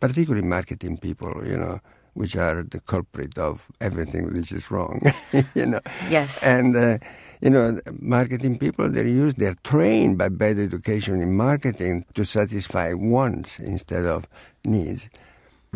particularly 0.00 0.46
marketing 0.46 0.98
people, 0.98 1.32
you 1.46 1.56
know, 1.56 1.80
which 2.14 2.36
are 2.36 2.62
the 2.62 2.80
culprit 2.80 3.38
of 3.38 3.70
everything 3.80 4.32
which 4.32 4.52
is 4.52 4.70
wrong, 4.70 5.00
you 5.54 5.66
know. 5.66 5.80
Yes. 6.10 6.42
And, 6.44 6.76
uh, 6.76 6.98
you 7.44 7.50
know, 7.50 7.78
marketing 8.00 8.58
people, 8.58 8.88
they're 8.88 9.06
used, 9.06 9.36
they're 9.38 9.56
trained 9.62 10.16
by 10.16 10.30
bad 10.30 10.58
education 10.58 11.20
in 11.20 11.36
marketing 11.36 12.04
to 12.14 12.24
satisfy 12.24 12.94
wants 12.94 13.60
instead 13.60 14.06
of 14.06 14.26
needs. 14.64 15.08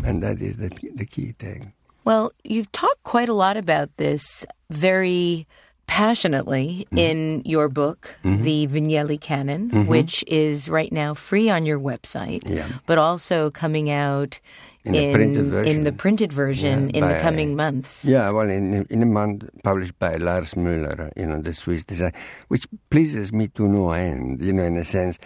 And 0.03 0.23
that 0.23 0.41
is 0.41 0.57
the, 0.57 0.69
the 0.95 1.05
key 1.05 1.33
thing. 1.37 1.73
Well, 2.05 2.31
you've 2.43 2.71
talked 2.71 3.03
quite 3.03 3.29
a 3.29 3.33
lot 3.33 3.55
about 3.55 3.89
this 3.97 4.45
very 4.71 5.45
passionately 5.85 6.87
Mm-hmm. 6.89 6.97
in 6.97 7.41
your 7.45 7.67
book, 7.69 8.15
The 8.23 8.67
Vignelli 8.67 9.19
Canon, 9.19 9.85
which 9.87 10.23
is 10.27 10.69
right 10.69 10.91
now 10.91 11.13
free 11.13 11.49
on 11.49 11.65
your 11.65 11.79
website, 11.79 12.41
Yeah. 12.47 12.67
but 12.87 12.97
also 12.97 13.51
coming 13.51 13.89
out 13.91 14.39
In 14.85 14.93
the 14.93 15.13
printed 15.13 15.37
in 15.37 15.49
version. 15.49 15.83
the 15.83 15.91
printed 15.91 16.31
version 16.31 16.89
Yeah, 16.89 16.97
in 16.97 17.07
the 17.07 17.19
coming 17.19 17.55
months. 17.55 18.05
Yeah, 18.05 18.29
well, 18.29 18.49
in, 18.49 18.85
in 18.89 19.03
a 19.03 19.05
month 19.05 19.43
published 19.61 19.99
by 19.99 20.15
Lars 20.15 20.53
Müller, 20.53 21.11
you 21.17 21.27
know, 21.27 21.41
the 21.41 21.53
Swiss 21.53 21.83
design, 21.83 22.13
which 22.47 22.65
pleases 22.89 23.33
me 23.33 23.49
to 23.49 23.67
no 23.67 23.91
end, 23.91 24.41
you 24.41 24.53
know, 24.53 24.63
in 24.63 24.77
a 24.77 24.85
sense. 24.85 25.19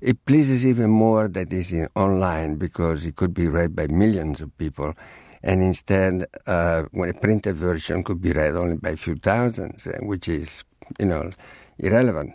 It 0.00 0.24
pleases 0.26 0.64
even 0.64 0.90
more 0.90 1.28
that 1.28 1.52
it's 1.52 1.72
in 1.72 1.88
online 1.96 2.54
because 2.56 3.04
it 3.04 3.16
could 3.16 3.34
be 3.34 3.48
read 3.48 3.74
by 3.74 3.88
millions 3.88 4.40
of 4.40 4.56
people. 4.58 4.94
And 5.42 5.62
instead, 5.62 6.26
uh, 6.46 6.84
when 6.92 7.10
a 7.10 7.14
printed 7.14 7.56
version 7.56 8.04
could 8.04 8.20
be 8.20 8.32
read 8.32 8.54
only 8.54 8.76
by 8.76 8.90
a 8.90 8.96
few 8.96 9.16
thousands, 9.16 9.86
uh, 9.86 9.98
which 10.02 10.28
is, 10.28 10.62
you 11.00 11.06
know, 11.06 11.30
irrelevant. 11.78 12.34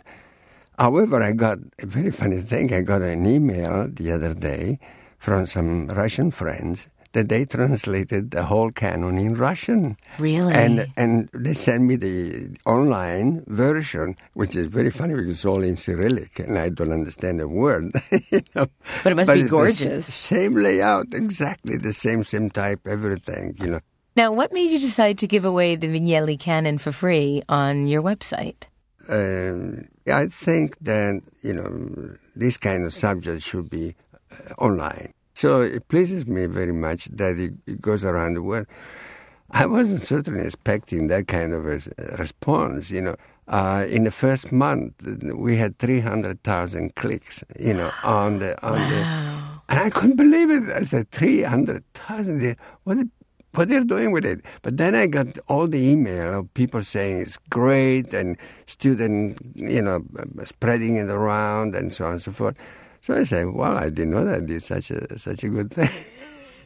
However, 0.78 1.22
I 1.22 1.32
got 1.32 1.58
a 1.78 1.86
very 1.86 2.10
funny 2.10 2.40
thing. 2.40 2.72
I 2.72 2.82
got 2.82 3.02
an 3.02 3.24
email 3.24 3.88
the 3.88 4.12
other 4.12 4.34
day 4.34 4.78
from 5.20 5.46
some 5.46 5.86
Russian 5.86 6.32
friends 6.32 6.88
that 7.12 7.28
they 7.28 7.44
translated 7.44 8.30
the 8.30 8.44
whole 8.44 8.70
canon 8.70 9.18
in 9.18 9.34
Russian. 9.34 9.96
Really? 10.18 10.54
And 10.54 10.86
and 10.96 11.28
they 11.34 11.54
sent 11.54 11.82
me 11.84 11.96
the 11.96 12.56
online 12.64 13.44
version, 13.46 14.16
which 14.34 14.56
is 14.56 14.66
very 14.66 14.90
funny 14.90 15.14
because 15.14 15.30
it's 15.30 15.44
all 15.44 15.62
in 15.62 15.76
Cyrillic 15.76 16.38
and 16.38 16.58
I 16.58 16.68
don't 16.68 16.92
understand 16.92 17.40
a 17.40 17.48
word. 17.48 17.92
you 18.30 18.42
know. 18.54 18.66
But 19.02 19.12
it 19.12 19.16
must 19.16 19.30
be 19.30 19.40
it's 19.40 19.50
the 19.50 19.56
gorgeous. 19.56 20.12
same 20.12 20.54
layout, 20.54 21.12
exactly 21.12 21.76
the 21.76 21.92
same, 21.92 22.24
same 22.24 22.50
type, 22.50 22.80
everything. 22.86 23.56
You 23.60 23.70
know. 23.70 23.80
Now, 24.16 24.32
what 24.32 24.52
made 24.52 24.70
you 24.70 24.78
decide 24.78 25.18
to 25.18 25.26
give 25.26 25.44
away 25.44 25.76
the 25.76 25.88
Vignelli 25.88 26.38
Canon 26.38 26.78
for 26.78 26.92
free 26.92 27.42
on 27.48 27.88
your 27.88 28.02
website? 28.02 28.64
Um, 29.08 29.88
I 30.06 30.28
think 30.28 30.78
that 30.80 31.22
you 31.42 31.54
know 31.54 32.16
this 32.36 32.56
kind 32.56 32.84
of 32.84 32.94
subject 32.94 33.42
should 33.42 33.68
be 33.68 33.96
online. 34.58 35.12
So 35.34 35.62
it 35.62 35.88
pleases 35.88 36.26
me 36.26 36.46
very 36.46 36.72
much 36.72 37.06
that 37.06 37.38
it, 37.38 37.52
it 37.66 37.80
goes 37.80 38.04
around 38.04 38.34
the 38.34 38.42
world. 38.42 38.66
I 39.50 39.66
wasn't 39.66 40.02
certainly 40.02 40.44
expecting 40.44 41.08
that 41.08 41.26
kind 41.26 41.52
of 41.52 41.66
a 41.66 41.80
response. 42.18 42.90
You 42.90 43.02
know, 43.02 43.16
uh, 43.48 43.84
in 43.88 44.04
the 44.04 44.10
first 44.10 44.52
month 44.52 44.94
we 45.02 45.56
had 45.56 45.78
three 45.78 46.00
hundred 46.00 46.42
thousand 46.42 46.94
clicks. 46.94 47.42
You 47.58 47.74
know, 47.74 47.90
on 48.04 48.38
the 48.38 48.62
on 48.64 48.78
the, 48.78 49.00
and 49.68 49.80
I 49.80 49.90
couldn't 49.90 50.16
believe 50.16 50.50
it. 50.50 50.70
I 50.70 50.84
said 50.84 51.10
three 51.10 51.42
hundred 51.42 51.84
thousand. 51.94 52.56
What? 52.84 52.98
what 53.52 53.68
they're 53.68 53.84
doing 53.84 54.12
with 54.12 54.24
it. 54.24 54.44
But 54.62 54.76
then 54.76 54.94
I 54.94 55.06
got 55.06 55.38
all 55.48 55.66
the 55.66 55.78
email 55.78 56.38
of 56.38 56.54
people 56.54 56.84
saying 56.84 57.22
it's 57.22 57.38
great 57.50 58.14
and 58.14 58.36
student, 58.66 59.38
you 59.54 59.82
know, 59.82 60.04
spreading 60.44 60.96
it 60.96 61.10
around 61.10 61.74
and 61.74 61.92
so 61.92 62.04
on 62.04 62.12
and 62.12 62.22
so 62.22 62.32
forth. 62.32 62.56
So 63.02 63.14
I 63.16 63.22
said, 63.24 63.46
well, 63.50 63.76
I 63.76 63.88
didn't 63.90 64.10
know 64.10 64.24
that 64.24 64.48
it's 64.50 64.66
such 64.66 64.90
a 64.90 65.18
such 65.18 65.44
a 65.44 65.48
good 65.48 65.70
thing. 65.72 65.90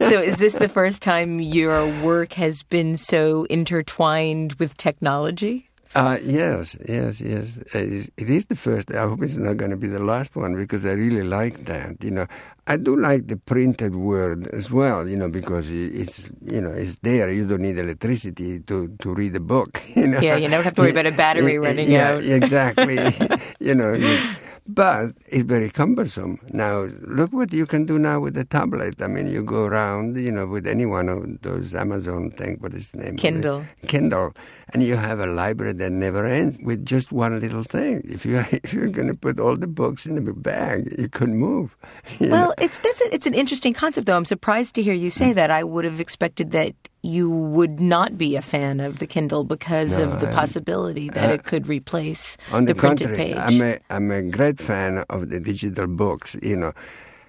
So, 0.03 0.21
is 0.21 0.39
this 0.39 0.55
the 0.55 0.67
first 0.67 1.01
time 1.01 1.39
your 1.39 1.87
work 2.03 2.33
has 2.33 2.63
been 2.63 2.97
so 2.97 3.45
intertwined 3.45 4.51
with 4.59 4.75
technology? 4.75 5.69
Uh, 5.95 6.17
yes, 6.21 6.75
yes, 6.85 7.21
yes. 7.21 7.57
It 7.73 8.29
is, 8.29 8.45
the 8.47 8.57
first. 8.57 8.91
I 8.91 9.03
hope 9.07 9.23
it's 9.23 9.37
not 9.37 9.55
going 9.55 9.71
to 9.71 9.77
be 9.77 9.87
the 9.87 10.03
last 10.03 10.35
one 10.35 10.53
because 10.57 10.85
I 10.85 10.91
really 10.91 11.23
like 11.23 11.63
that. 11.71 12.03
You 12.03 12.11
know, 12.11 12.27
I 12.67 12.75
do 12.75 12.97
like 12.99 13.27
the 13.27 13.37
printed 13.37 13.95
word 13.95 14.47
as 14.47 14.69
well. 14.69 15.07
You 15.07 15.15
know, 15.15 15.29
because 15.29 15.69
it's 15.69 16.29
you 16.43 16.59
know 16.59 16.71
it's 16.71 16.99
there. 16.99 17.31
You 17.31 17.47
don't 17.47 17.61
need 17.61 17.79
electricity 17.79 18.59
to 18.67 18.89
to 18.99 19.13
read 19.13 19.33
a 19.37 19.39
book. 19.39 19.81
You 19.95 20.07
know. 20.07 20.19
Yeah, 20.19 20.35
you 20.35 20.49
never 20.49 20.63
have 20.63 20.75
to 20.75 20.81
worry 20.81 20.91
about 20.91 21.07
a 21.07 21.13
battery 21.15 21.53
Yeah, 21.59 21.59
running 21.67 21.89
yeah, 21.89 22.09
out. 22.11 22.25
exactly. 22.25 22.99
you 23.61 23.75
know. 23.75 23.93
you- 23.93 24.19
but 24.67 25.11
it's 25.27 25.43
very 25.43 25.69
cumbersome. 25.69 26.39
Now, 26.49 26.87
look 27.01 27.31
what 27.31 27.53
you 27.53 27.65
can 27.65 27.85
do 27.85 27.99
now 27.99 28.19
with 28.19 28.33
the 28.33 28.43
tablet. 28.45 29.01
I 29.01 29.07
mean, 29.07 29.27
you 29.27 29.43
go 29.43 29.65
around, 29.65 30.17
you 30.17 30.31
know, 30.31 30.47
with 30.47 30.65
any 30.65 30.85
one 30.85 31.07
of 31.09 31.41
those 31.43 31.75
Amazon 31.75 32.31
thing, 32.31 32.57
what 32.59 32.73
is 32.73 32.89
the 32.89 32.97
name? 32.97 33.17
Kindle. 33.17 33.65
Kindle, 33.87 34.33
and 34.73 34.81
you 34.81 34.95
have 34.95 35.19
a 35.19 35.27
library 35.27 35.73
that 35.73 35.91
never 35.91 36.25
ends 36.25 36.59
with 36.63 36.83
just 36.85 37.11
one 37.11 37.39
little 37.39 37.63
thing. 37.63 38.01
If 38.05 38.25
you 38.25 38.43
if 38.51 38.73
you're 38.73 38.89
going 38.89 39.07
to 39.07 39.13
put 39.15 39.39
all 39.39 39.55
the 39.55 39.67
books 39.67 40.05
in 40.05 40.15
the 40.15 40.33
bag, 40.33 40.95
you 40.97 41.09
couldn't 41.09 41.37
move. 41.37 41.77
you 42.19 42.27
know. 42.27 42.31
Well, 42.35 42.53
it's 42.59 42.79
that's 42.79 43.01
a, 43.01 43.13
it's 43.13 43.27
an 43.27 43.33
interesting 43.35 43.73
concept, 43.73 44.07
though. 44.07 44.17
I'm 44.17 44.25
surprised 44.25 44.75
to 44.75 44.81
hear 44.83 44.93
you 44.93 45.09
say 45.11 45.31
Mm. 45.31 45.35
that. 45.35 45.51
I 45.51 45.63
would 45.63 45.85
have 45.85 45.99
expected 45.99 46.51
that 46.51 46.73
you 47.05 47.29
would 47.29 47.79
not 47.79 48.17
be 48.17 48.35
a 48.35 48.41
fan 48.41 48.79
of 48.79 48.99
the 48.99 49.07
Kindle 49.07 49.43
because 49.43 49.97
No, 49.97 50.05
of 50.05 50.19
the 50.21 50.27
I'm- 50.27 50.35
possibility 50.35 51.07
that 51.09 51.29
it 51.31 51.39
uh, 51.41 51.49
could 51.49 51.67
replace 51.67 52.37
On 52.51 52.65
the, 52.65 52.73
the, 52.73 52.79
printed 52.79 53.07
contrary, 53.09 53.33
page. 53.33 53.37
I'm 53.37 53.61
a, 53.61 53.77
I'm 53.89 54.11
a 54.11 54.21
great 54.37 54.59
fan 54.59 55.03
of 55.09 55.29
the 55.29 55.39
digital 55.39 55.87
books. 55.87 56.35
You 56.41 56.57
know, 56.57 56.73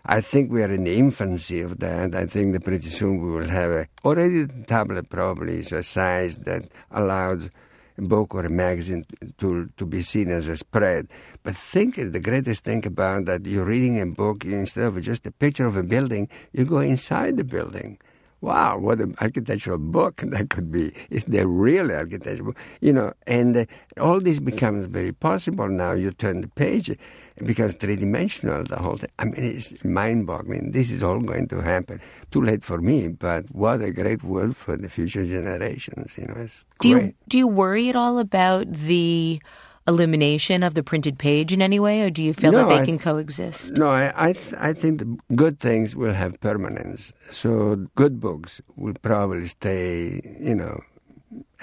I 0.06 0.21
think 0.21 0.50
we 0.50 0.62
are 0.62 0.73
in 0.73 0.85
the 0.85 0.97
infancy 0.99 1.61
of 1.61 1.78
that. 1.80 2.14
I 2.14 2.26
think 2.26 2.52
that 2.54 2.64
pretty 2.64 2.88
soon 2.88 3.21
we 3.21 3.30
will 3.30 3.49
have 3.49 3.71
a 3.71 3.87
already 4.04 4.45
the 4.45 4.64
tablet 4.64 5.11
probably 5.11 5.59
is 5.61 5.73
a 5.73 5.83
size 5.83 6.38
that 6.49 6.62
allows 6.90 7.50
a 7.99 8.02
book 8.02 8.35
or 8.35 8.45
a 8.45 8.50
magazine 8.50 9.04
to 9.38 9.68
to 9.78 9.85
be 9.87 10.02
seen 10.02 10.30
as 10.30 10.49
a 10.49 10.56
spread. 10.56 11.09
But 11.42 11.56
think 11.56 11.97
the 11.97 12.21
greatest 12.21 12.64
thing 12.64 12.87
about 12.87 13.25
that 13.26 13.47
you're 13.47 13.64
reading 13.75 14.00
a 14.00 14.06
book 14.06 14.45
instead 14.45 14.85
of 14.85 15.00
just 15.02 15.26
a 15.26 15.33
picture 15.45 15.66
of 15.66 15.76
a 15.76 15.83
building, 15.83 16.28
you 16.52 16.64
go 16.64 16.78
inside 16.80 17.37
the 17.37 17.45
building. 17.45 17.99
Wow, 18.40 18.78
what 18.78 19.00
an 19.00 19.14
architectural 19.21 19.78
book 19.78 20.16
that 20.25 20.50
could 20.50 20.71
be. 20.71 20.93
It's 21.11 21.25
the 21.25 21.47
real 21.47 21.90
architectural 21.90 22.52
book, 22.52 22.59
you 22.81 22.93
know, 22.93 23.12
and 23.26 23.57
uh, 23.57 23.64
all 23.99 24.21
this 24.21 24.38
becomes 24.38 24.87
very 24.87 25.12
possible 25.12 25.69
now. 25.69 25.93
You 25.93 26.12
turn 26.12 26.43
the 26.43 26.49
page, 26.49 26.90
it 26.90 27.00
becomes 27.45 27.75
three 27.75 27.97
dimensional, 27.97 28.64
the 28.64 28.76
whole 28.76 28.97
thing. 28.97 29.11
I 29.19 29.25
mean, 29.25 29.43
it's 29.43 29.85
mind 29.85 30.26
boggling. 30.26 30.73
This 30.73 30.90
is 30.90 31.02
all 31.02 31.21
going 31.21 31.49
to 31.49 31.61
happen. 31.61 32.00
Too 32.31 32.43
late 32.43 32.64
for 32.64 32.78
me, 32.81 33.09
but 33.09 33.55
what 33.55 33.81
a 33.83 33.90
great 33.90 34.23
world 34.23 34.57
for 34.57 34.76
the 34.76 34.88
future 34.88 35.25
generations, 35.25 36.16
you 36.19 36.26
know, 36.26 36.35
it's 36.37 36.66
Do 36.81 36.88
you 36.88 37.14
do 37.28 37.38
you 37.38 37.47
worry 37.47 37.88
at 37.88 37.97
all 37.97 38.19
about 38.19 38.71
the 38.71 39.40
elimination 39.88 40.62
of 40.62 40.75
the 40.75 40.83
printed 40.83 41.19
page 41.19 41.52
in 41.52 41.62
any 41.62 41.78
way, 41.78 42.02
or 42.02 42.11
do 42.11 42.23
you 42.23 42.35
feel 42.35 42.52
No, 42.52 42.59
that 42.59 42.69
they 42.69 42.83
I- 42.83 42.87
can 42.87 42.99
coexist? 42.99 43.76
No, 43.76 43.88
I 43.88 44.12
I, 44.28 44.33
th- 44.33 44.55
I 44.59 44.73
think 44.73 44.99
the 45.00 45.16
good 45.35 45.61
things 45.61 45.95
will 45.97 46.12
have 46.14 46.40
permanence. 46.40 47.12
So 47.31 47.87
good 47.95 48.21
books 48.21 48.61
will 48.76 48.95
probably 49.02 49.47
stay, 49.47 50.21
you 50.40 50.55
know, 50.55 50.81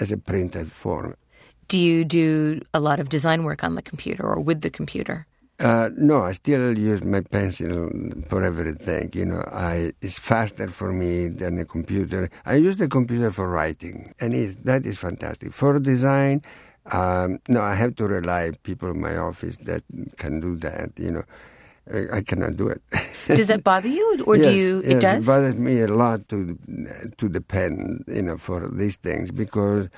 as 0.00 0.12
a 0.12 0.16
printed 0.16 0.72
form. 0.72 1.14
Do 1.68 1.78
you 1.78 2.04
do 2.04 2.60
a 2.72 2.80
lot 2.80 3.00
of 3.00 3.08
design 3.08 3.42
work 3.44 3.64
on 3.64 3.74
the 3.74 3.82
computer 3.82 4.24
or 4.26 4.40
with 4.40 4.60
the 4.60 4.70
computer? 4.70 5.26
Uh, 5.60 5.88
no, 5.96 6.22
I 6.24 6.32
still 6.32 6.76
use 6.76 7.04
my 7.04 7.20
pencil 7.20 7.88
for 8.28 8.42
everything. 8.42 9.10
You 9.14 9.24
know, 9.26 9.42
I 9.52 9.92
it's 10.02 10.18
faster 10.18 10.66
for 10.68 10.92
me 10.92 11.28
than 11.28 11.58
a 11.60 11.64
computer. 11.64 12.28
I 12.44 12.54
use 12.56 12.76
the 12.76 12.88
computer 12.88 13.30
for 13.30 13.48
writing, 13.48 14.12
and 14.20 14.32
that 14.64 14.84
is 14.84 14.98
fantastic. 14.98 15.52
For 15.52 15.78
design, 15.78 16.42
um, 16.92 17.38
no, 17.48 17.60
I 17.62 17.74
have 17.74 17.94
to 17.96 18.06
rely 18.06 18.52
people 18.62 18.90
in 18.90 19.00
my 19.00 19.16
office 19.16 19.56
that 19.62 19.82
can 20.16 20.40
do 20.40 20.56
that. 20.56 20.92
You 20.96 21.10
know, 21.12 21.24
I, 21.92 22.18
I 22.18 22.22
cannot 22.22 22.56
do 22.56 22.68
it. 22.68 22.82
Does 23.28 23.46
that 23.48 23.64
bother 23.64 23.88
you, 23.88 24.22
or 24.26 24.36
do 24.36 24.44
Yes, 24.44 24.54
you? 24.54 24.82
yes, 24.84 24.92
it 24.92 25.00
does. 25.00 25.24
It 25.24 25.26
bothers 25.26 25.56
me 25.58 25.80
a 25.80 25.88
lot 25.88 26.28
to 26.28 26.58
to 27.16 27.28
depend, 27.28 28.04
you 28.08 28.22
know, 28.22 28.36
for 28.38 28.68
these 28.68 28.96
things 28.96 29.30
because 29.30 29.88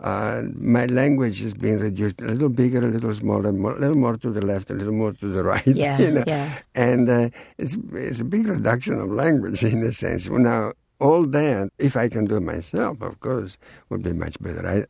uh, 0.00 0.42
my 0.56 0.86
language 0.86 1.40
is 1.40 1.54
being 1.54 1.78
reduced 1.78 2.20
a 2.20 2.26
little 2.26 2.48
bigger, 2.48 2.80
a 2.80 2.90
little 2.90 3.12
smaller, 3.14 3.52
more, 3.52 3.76
a 3.76 3.80
little 3.80 3.96
more 3.96 4.16
to 4.16 4.30
the 4.30 4.42
left, 4.44 4.70
a 4.70 4.74
little 4.74 4.92
more 4.92 5.12
to 5.12 5.28
the 5.28 5.42
right. 5.52 5.66
Yeah, 5.66 5.98
you 5.98 6.10
know? 6.10 6.24
yeah. 6.26 6.58
And 6.74 7.08
uh, 7.08 7.30
it's 7.58 7.76
it's 7.92 8.20
a 8.20 8.24
big 8.24 8.46
reduction 8.46 8.98
of 8.98 9.10
language 9.10 9.62
in 9.74 9.82
a 9.84 9.92
sense. 9.92 10.28
Now. 10.28 10.72
All 11.00 11.26
that, 11.26 11.70
if 11.78 11.96
I 11.96 12.08
can 12.08 12.24
do 12.24 12.36
it 12.36 12.40
myself, 12.42 13.02
of 13.02 13.18
course, 13.20 13.58
would 13.90 14.02
be 14.02 14.12
much 14.12 14.40
better. 14.40 14.62
I 14.66 14.86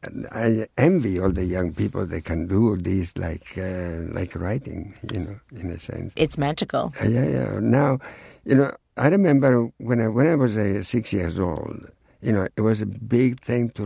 I 0.47 0.67
envy 0.77 1.19
all 1.19 1.31
the 1.33 1.45
young 1.45 1.73
people 1.73 2.05
that 2.07 2.25
can 2.25 2.47
do 2.47 2.77
this, 2.77 3.17
like 3.17 3.57
uh, 3.57 4.13
like 4.13 4.35
writing, 4.37 4.95
you 5.13 5.21
know, 5.21 5.37
in 5.61 5.71
a 5.71 5.79
sense. 5.79 6.13
it's 6.17 6.37
magical. 6.39 6.93
Uh, 7.01 7.09
Yeah, 7.09 7.27
yeah. 7.27 7.59
Now, 7.61 7.99
you 8.45 8.55
know, 8.55 8.71
I 8.97 9.09
remember 9.09 9.71
when 9.79 10.01
I, 10.01 10.09
when 10.09 10.27
I 10.27 10.35
was 10.37 10.57
uh, 10.59 10.83
six 10.83 11.13
years 11.13 11.39
old, 11.39 11.89
you 12.21 12.33
know, 12.33 12.47
it 12.57 12.61
was 12.61 12.83
a 12.83 12.87
big 12.87 13.41
thing 13.41 13.71
to 13.71 13.85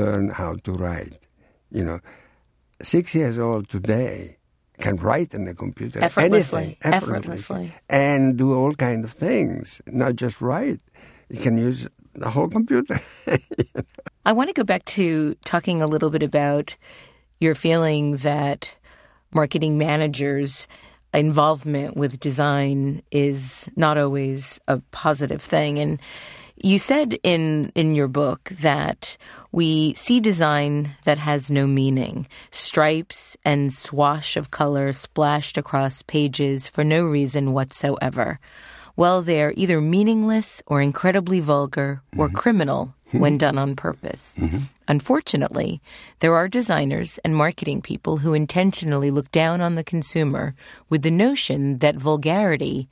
learn 0.00 0.30
how 0.30 0.56
to 0.64 0.72
write. 0.72 1.18
You 1.70 1.84
know, 1.84 2.00
six 2.82 3.14
years 3.14 3.38
old 3.38 3.68
today 3.68 4.38
can 4.80 4.96
write 4.96 5.34
on 5.34 5.44
the 5.44 5.54
computer 5.54 6.02
Effortlessly. 6.02 6.78
anything, 6.82 6.92
Effortlessly. 6.92 7.74
and 7.90 8.36
do 8.38 8.54
all 8.54 8.74
kind 8.74 9.04
of 9.04 9.12
things, 9.12 9.82
not 9.86 10.16
just 10.16 10.40
write. 10.40 10.80
You 11.28 11.40
can 11.40 11.58
use 11.58 11.86
the 12.14 12.30
whole 12.30 12.48
computer. 12.48 13.00
I 14.24 14.32
want 14.32 14.48
to 14.48 14.54
go 14.54 14.64
back 14.64 14.84
to 14.86 15.34
talking 15.44 15.82
a 15.82 15.86
little 15.86 16.10
bit 16.10 16.22
about 16.22 16.76
your 17.40 17.54
feeling 17.54 18.16
that 18.18 18.74
marketing 19.32 19.78
managers' 19.78 20.66
involvement 21.14 21.96
with 21.96 22.20
design 22.20 23.02
is 23.10 23.68
not 23.76 23.98
always 23.98 24.58
a 24.68 24.78
positive 24.90 25.40
thing. 25.40 25.78
And 25.78 26.00
you 26.56 26.78
said 26.78 27.18
in, 27.22 27.70
in 27.74 27.94
your 27.94 28.08
book 28.08 28.48
that 28.60 29.16
we 29.52 29.94
see 29.94 30.18
design 30.18 30.96
that 31.04 31.18
has 31.18 31.50
no 31.50 31.66
meaning, 31.66 32.26
stripes 32.50 33.36
and 33.44 33.72
swash 33.72 34.36
of 34.36 34.50
color 34.50 34.92
splashed 34.92 35.56
across 35.56 36.02
pages 36.02 36.66
for 36.66 36.82
no 36.82 37.04
reason 37.04 37.52
whatsoever. 37.52 38.40
Well, 38.98 39.22
they're 39.22 39.54
either 39.56 39.80
meaningless 39.80 40.60
or 40.66 40.82
incredibly 40.82 41.38
vulgar 41.38 42.02
or 42.16 42.26
mm-hmm. 42.26 42.34
criminal 42.34 42.94
mm-hmm. 43.06 43.20
when 43.20 43.38
done 43.38 43.56
on 43.56 43.76
purpose. 43.76 44.34
Mm-hmm. 44.36 44.62
Unfortunately, 44.88 45.80
there 46.18 46.34
are 46.34 46.48
designers 46.48 47.18
and 47.18 47.36
marketing 47.36 47.80
people 47.80 48.16
who 48.16 48.34
intentionally 48.34 49.12
look 49.12 49.30
down 49.30 49.60
on 49.60 49.76
the 49.76 49.84
consumer 49.84 50.56
with 50.88 51.02
the 51.02 51.12
notion 51.12 51.78
that 51.78 51.94
vulgarity 51.94 52.88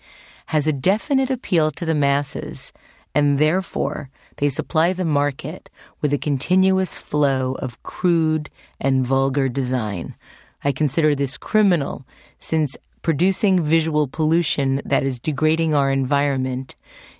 has 0.54 0.68
a 0.68 0.72
definite 0.72 1.28
appeal 1.28 1.72
to 1.72 1.84
the 1.84 1.92
masses, 1.92 2.72
and 3.12 3.40
therefore 3.40 4.08
they 4.36 4.48
supply 4.48 4.92
the 4.92 5.04
market 5.04 5.70
with 6.00 6.12
a 6.12 6.18
continuous 6.18 6.96
flow 6.96 7.56
of 7.58 7.82
crude 7.82 8.48
and 8.78 9.04
vulgar 9.04 9.48
design. 9.48 10.14
I 10.62 10.70
consider 10.70 11.16
this 11.16 11.36
criminal 11.36 12.06
since 12.38 12.76
producing 13.06 13.62
visual 13.62 14.08
pollution 14.08 14.82
that 14.84 15.04
is 15.04 15.20
degrading 15.20 15.72
our 15.72 15.92
environment 15.92 16.74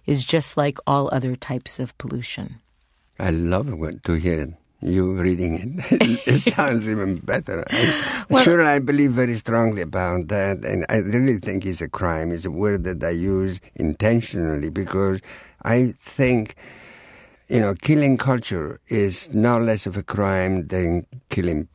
is 0.05 0.25
just 0.25 0.57
like 0.57 0.79
all 0.85 1.09
other 1.13 1.37
types 1.37 1.79
of 1.79 1.97
pollution. 1.97 2.59
I 3.21 3.31
love 3.31 3.71
to 4.03 4.13
hear 4.15 4.59
you 4.83 5.13
reading 5.13 5.55
it. 5.55 6.27
it 6.27 6.41
sounds 6.41 6.89
even 6.89 7.21
better. 7.21 7.63
I, 7.71 8.43
sure, 8.43 8.65
I 8.65 8.81
believe 8.81 9.13
very 9.13 9.37
strongly 9.37 9.81
about 9.81 10.27
that, 10.27 10.65
and 10.65 10.85
I 10.89 10.97
really 10.97 11.39
think 11.39 11.65
it's 11.65 11.81
a 11.81 11.89
crime. 11.89 12.33
It's 12.33 12.45
a 12.45 12.51
word 12.51 12.83
that 12.83 13.05
I 13.05 13.11
use 13.11 13.61
intentionally 13.77 14.71
because 14.71 15.21
I 15.63 15.95
think, 16.01 16.57
you 17.47 17.61
know, 17.61 17.75
killing 17.75 18.19
culture 18.19 18.81
is 18.89 19.31
no 19.33 19.61
less 19.61 19.87
of 19.87 19.97
a 19.97 20.03
crime 20.03 20.67
than 20.67 21.07
killing 21.29 21.69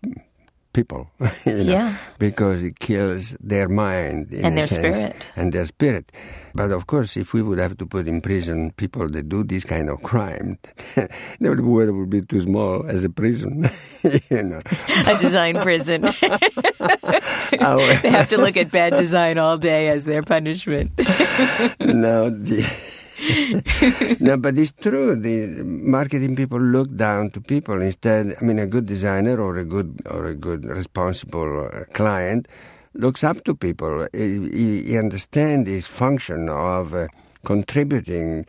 people. 0.73 1.10
you 1.45 1.63
know, 1.63 1.71
Yeah. 1.71 1.97
Because 2.19 2.63
it 2.63 2.79
kills 2.79 3.36
their 3.39 3.67
mind 3.69 4.31
in 4.31 4.45
And 4.45 4.57
their 4.57 4.67
sense, 4.67 4.97
spirit. 4.97 5.25
and 5.36 5.53
their 5.53 5.65
spirit. 5.65 6.12
But 6.53 6.71
of 6.71 6.88
course, 6.88 7.15
if 7.15 7.34
we 7.34 7.41
would 7.41 7.60
have 7.60 7.77
to 7.77 7.86
put 7.86 8.07
in 8.07 8.19
prison 8.21 8.71
people 8.75 9.07
that 9.10 9.29
do 9.29 9.43
this 9.43 9.63
kind 9.63 9.89
of 9.89 10.03
crime, 10.03 10.57
the 11.39 11.55
world 11.63 11.95
would 11.95 12.10
be 12.10 12.21
too 12.21 12.41
small 12.41 12.86
as 12.88 13.03
a 13.03 13.10
prison. 13.10 13.69
you 14.29 14.43
know, 14.43 14.60
A 15.07 15.17
design 15.17 15.60
prison. 15.62 16.01
They 16.01 18.10
have 18.10 18.29
to 18.29 18.38
look 18.38 18.57
at 18.57 18.71
bad 18.71 18.95
design 18.97 19.38
all 19.38 19.57
day 19.57 19.88
as 19.89 20.03
their 20.05 20.23
punishment. 20.23 20.91
no, 21.79 22.29
the, 22.29 22.65
no, 24.19 24.38
but 24.38 24.57
it's 24.57 24.71
true. 24.71 25.15
The 25.15 25.47
marketing 25.63 26.36
people 26.36 26.60
look 26.60 26.95
down 26.95 27.31
to 27.31 27.41
people 27.41 27.81
instead. 27.81 28.36
I 28.41 28.43
mean, 28.43 28.60
a 28.60 28.67
good 28.67 28.86
designer 28.86 29.39
or 29.39 29.57
a 29.57 29.65
good 29.65 30.01
or 30.10 30.25
a 30.25 30.36
good 30.36 30.65
responsible 30.65 31.69
uh, 31.71 31.84
client 31.93 32.47
looks 32.93 33.23
up 33.23 33.43
to 33.45 33.55
people. 33.55 34.07
He, 34.13 34.84
he, 34.84 34.97
understands 34.97 35.69
his 35.69 35.88
function 35.88 36.49
of 36.49 36.93
uh, 36.93 37.07
contributing, 37.45 38.45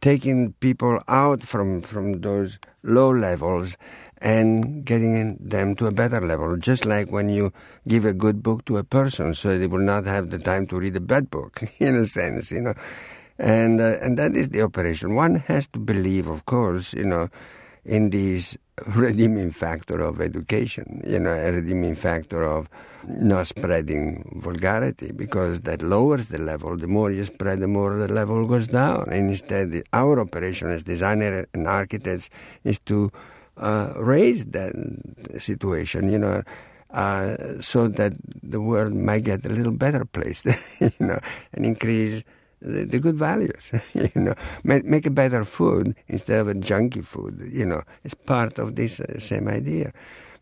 taking 0.00 0.52
people 0.60 1.02
out 1.08 1.42
from 1.42 1.80
from 1.82 2.20
those 2.20 2.58
low 2.82 3.10
levels 3.10 3.76
and 4.20 4.84
getting 4.84 5.36
them 5.40 5.74
to 5.76 5.86
a 5.86 5.92
better 5.92 6.20
level. 6.20 6.56
Just 6.56 6.84
like 6.84 7.10
when 7.10 7.28
you 7.30 7.52
give 7.88 8.04
a 8.04 8.12
good 8.12 8.42
book 8.42 8.64
to 8.66 8.76
a 8.76 8.84
person, 8.84 9.34
so 9.34 9.58
they 9.58 9.66
will 9.66 9.78
not 9.78 10.04
have 10.04 10.30
the 10.30 10.38
time 10.38 10.66
to 10.66 10.76
read 10.76 10.96
a 10.96 11.00
bad 11.00 11.30
book, 11.30 11.62
in 11.78 11.96
a 11.96 12.06
sense, 12.06 12.50
you 12.50 12.60
know. 12.60 12.74
And 13.40 13.80
uh, 13.80 13.96
and 14.02 14.18
that 14.18 14.36
is 14.36 14.50
the 14.50 14.60
operation. 14.60 15.14
One 15.14 15.36
has 15.36 15.66
to 15.68 15.78
believe, 15.78 16.28
of 16.28 16.44
course, 16.44 16.92
you 16.92 17.06
know, 17.06 17.30
in 17.86 18.10
this 18.10 18.58
redeeming 18.86 19.50
factor 19.50 20.00
of 20.00 20.20
education, 20.20 21.02
you 21.06 21.18
know, 21.18 21.32
a 21.32 21.50
redeeming 21.50 21.94
factor 21.94 22.42
of 22.42 22.68
not 23.08 23.46
spreading 23.46 24.42
vulgarity, 24.44 25.10
because 25.12 25.62
that 25.62 25.80
lowers 25.80 26.28
the 26.28 26.36
level. 26.38 26.76
The 26.76 26.86
more 26.86 27.10
you 27.10 27.24
spread, 27.24 27.60
the 27.60 27.66
more 27.66 27.96
the 27.96 28.12
level 28.12 28.46
goes 28.46 28.68
down. 28.68 29.08
And 29.10 29.30
instead, 29.30 29.84
our 29.94 30.20
operation 30.20 30.68
as 30.68 30.84
designers 30.84 31.46
and 31.54 31.66
architects 31.66 32.28
is 32.62 32.78
to 32.80 33.10
uh, 33.56 33.94
raise 33.96 34.44
that 34.46 34.74
situation, 35.38 36.10
you 36.12 36.18
know, 36.18 36.42
uh, 36.90 37.36
so 37.60 37.88
that 37.88 38.12
the 38.42 38.60
world 38.60 38.92
might 38.92 39.24
get 39.24 39.46
a 39.46 39.48
little 39.48 39.72
better 39.72 40.04
place, 40.04 40.44
you 40.78 40.92
know, 41.00 41.18
and 41.54 41.64
increase 41.64 42.22
the, 42.60 42.98
good 42.98 43.16
values, 43.16 43.72
you 43.94 44.10
know, 44.14 44.34
make, 44.64 44.84
make 44.84 45.06
a 45.06 45.10
better 45.10 45.44
food 45.44 45.94
instead 46.08 46.40
of 46.40 46.48
a 46.48 46.54
junky 46.54 47.04
food, 47.04 47.48
you 47.52 47.66
know, 47.66 47.82
it's 48.04 48.14
part 48.14 48.58
of 48.58 48.76
this 48.76 49.00
uh, 49.00 49.18
same 49.18 49.48
idea. 49.48 49.92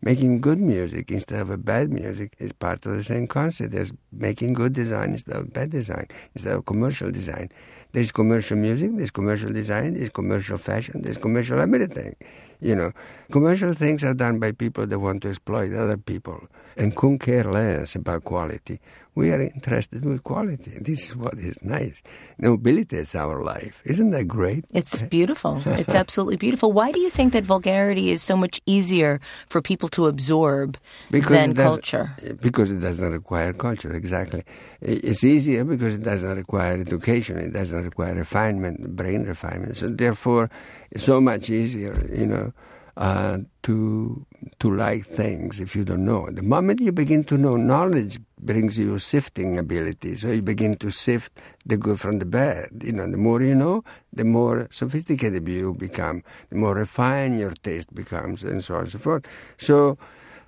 Making 0.01 0.39
good 0.39 0.59
music 0.59 1.11
instead 1.11 1.41
of 1.41 1.49
a 1.49 1.57
bad 1.57 1.91
music 1.91 2.33
is 2.39 2.53
part 2.53 2.85
of 2.85 2.95
the 2.95 3.03
same 3.03 3.27
concept 3.27 3.73
as 3.73 3.91
making 4.13 4.53
good 4.53 4.71
design 4.71 5.11
instead 5.11 5.35
of 5.35 5.51
bad 5.51 5.71
design, 5.71 6.07
instead 6.33 6.53
of 6.53 6.65
commercial 6.65 7.11
design. 7.11 7.49
There's 7.91 8.11
commercial 8.11 8.55
music, 8.55 8.91
there's 8.95 9.11
commercial 9.11 9.51
design, 9.51 9.95
there's 9.95 10.09
commercial 10.09 10.57
fashion, 10.57 11.01
there's 11.01 11.17
commercial 11.17 11.59
everything. 11.59 12.15
You 12.61 12.75
know, 12.75 12.91
commercial 13.31 13.73
things 13.73 14.03
are 14.03 14.13
done 14.13 14.39
by 14.39 14.51
people 14.51 14.85
that 14.85 14.99
want 14.99 15.21
to 15.23 15.29
exploit 15.29 15.73
other 15.73 15.97
people 15.97 16.47
and 16.75 16.95
couldn't 16.95 17.19
care 17.19 17.43
less 17.43 17.95
about 17.95 18.23
quality. 18.23 18.79
We 19.15 19.33
are 19.33 19.41
interested 19.41 20.05
with 20.05 20.23
quality. 20.23 20.77
This 20.79 21.09
is 21.09 21.15
what 21.15 21.37
is 21.37 21.61
nice. 21.61 22.01
Nobility 22.37 22.97
is 22.97 23.15
our 23.15 23.43
life. 23.43 23.81
Isn't 23.83 24.11
that 24.11 24.25
great? 24.25 24.63
It's 24.73 25.01
beautiful. 25.01 25.61
it's 25.65 25.93
absolutely 25.93 26.37
beautiful. 26.37 26.71
Why 26.71 26.91
do 26.91 26.99
you 26.99 27.09
think 27.09 27.33
that 27.33 27.43
vulgarity 27.43 28.11
is 28.11 28.21
so 28.21 28.37
much 28.37 28.61
easier 28.65 29.19
for 29.47 29.61
people 29.61 29.89
to 29.89 30.07
absorb 30.07 30.77
because 31.11 31.31
than 31.31 31.53
does, 31.53 31.65
culture? 31.65 32.15
Because 32.39 32.71
it 32.71 32.79
does 32.79 33.01
not 33.01 33.11
require 33.11 33.51
culture, 33.51 33.93
exactly. 33.93 34.45
It's 34.79 35.23
easier 35.25 35.65
because 35.65 35.95
it 35.95 36.03
does 36.03 36.23
not 36.23 36.37
require 36.37 36.79
education. 36.79 37.37
It 37.39 37.51
does 37.51 37.73
not 37.73 37.83
require 37.83 38.15
refinement, 38.15 38.95
brain 38.95 39.23
refinement. 39.23 39.75
So 39.75 39.89
therefore, 39.89 40.49
it's 40.91 41.03
so 41.03 41.21
much 41.21 41.49
easier, 41.49 42.07
you 42.11 42.25
know 42.25 42.53
uh, 42.99 43.37
to 43.63 44.25
to 44.59 44.75
like 44.75 45.05
things 45.05 45.61
if 45.61 45.75
you 45.75 45.85
don't 45.85 46.05
know. 46.05 46.29
The 46.31 46.41
moment 46.41 46.81
you 46.81 46.91
begin 46.91 47.23
to 47.25 47.37
know, 47.37 47.55
knowledge 47.55 48.19
brings 48.37 48.77
you 48.77 48.99
sifting 48.99 49.57
ability. 49.57 50.17
So 50.17 50.27
you 50.27 50.41
begin 50.41 50.75
to 50.77 50.91
sift 50.91 51.39
the 51.65 51.77
good 51.77 51.99
from 51.99 52.19
the 52.19 52.25
bad. 52.25 52.83
You 52.83 52.91
know, 52.91 53.09
the 53.09 53.17
more 53.17 53.41
you 53.41 53.55
know, 53.55 53.83
the 54.11 54.25
more 54.25 54.67
sophisticated 54.69 55.47
you 55.47 55.73
become, 55.73 56.23
the 56.49 56.57
more 56.57 56.75
refined 56.75 57.39
your 57.39 57.51
taste 57.51 57.95
becomes, 57.95 58.43
and 58.43 58.63
so 58.63 58.75
on 58.75 58.81
and 58.81 58.91
so 58.91 58.99
forth. 58.99 59.25
So 59.57 59.97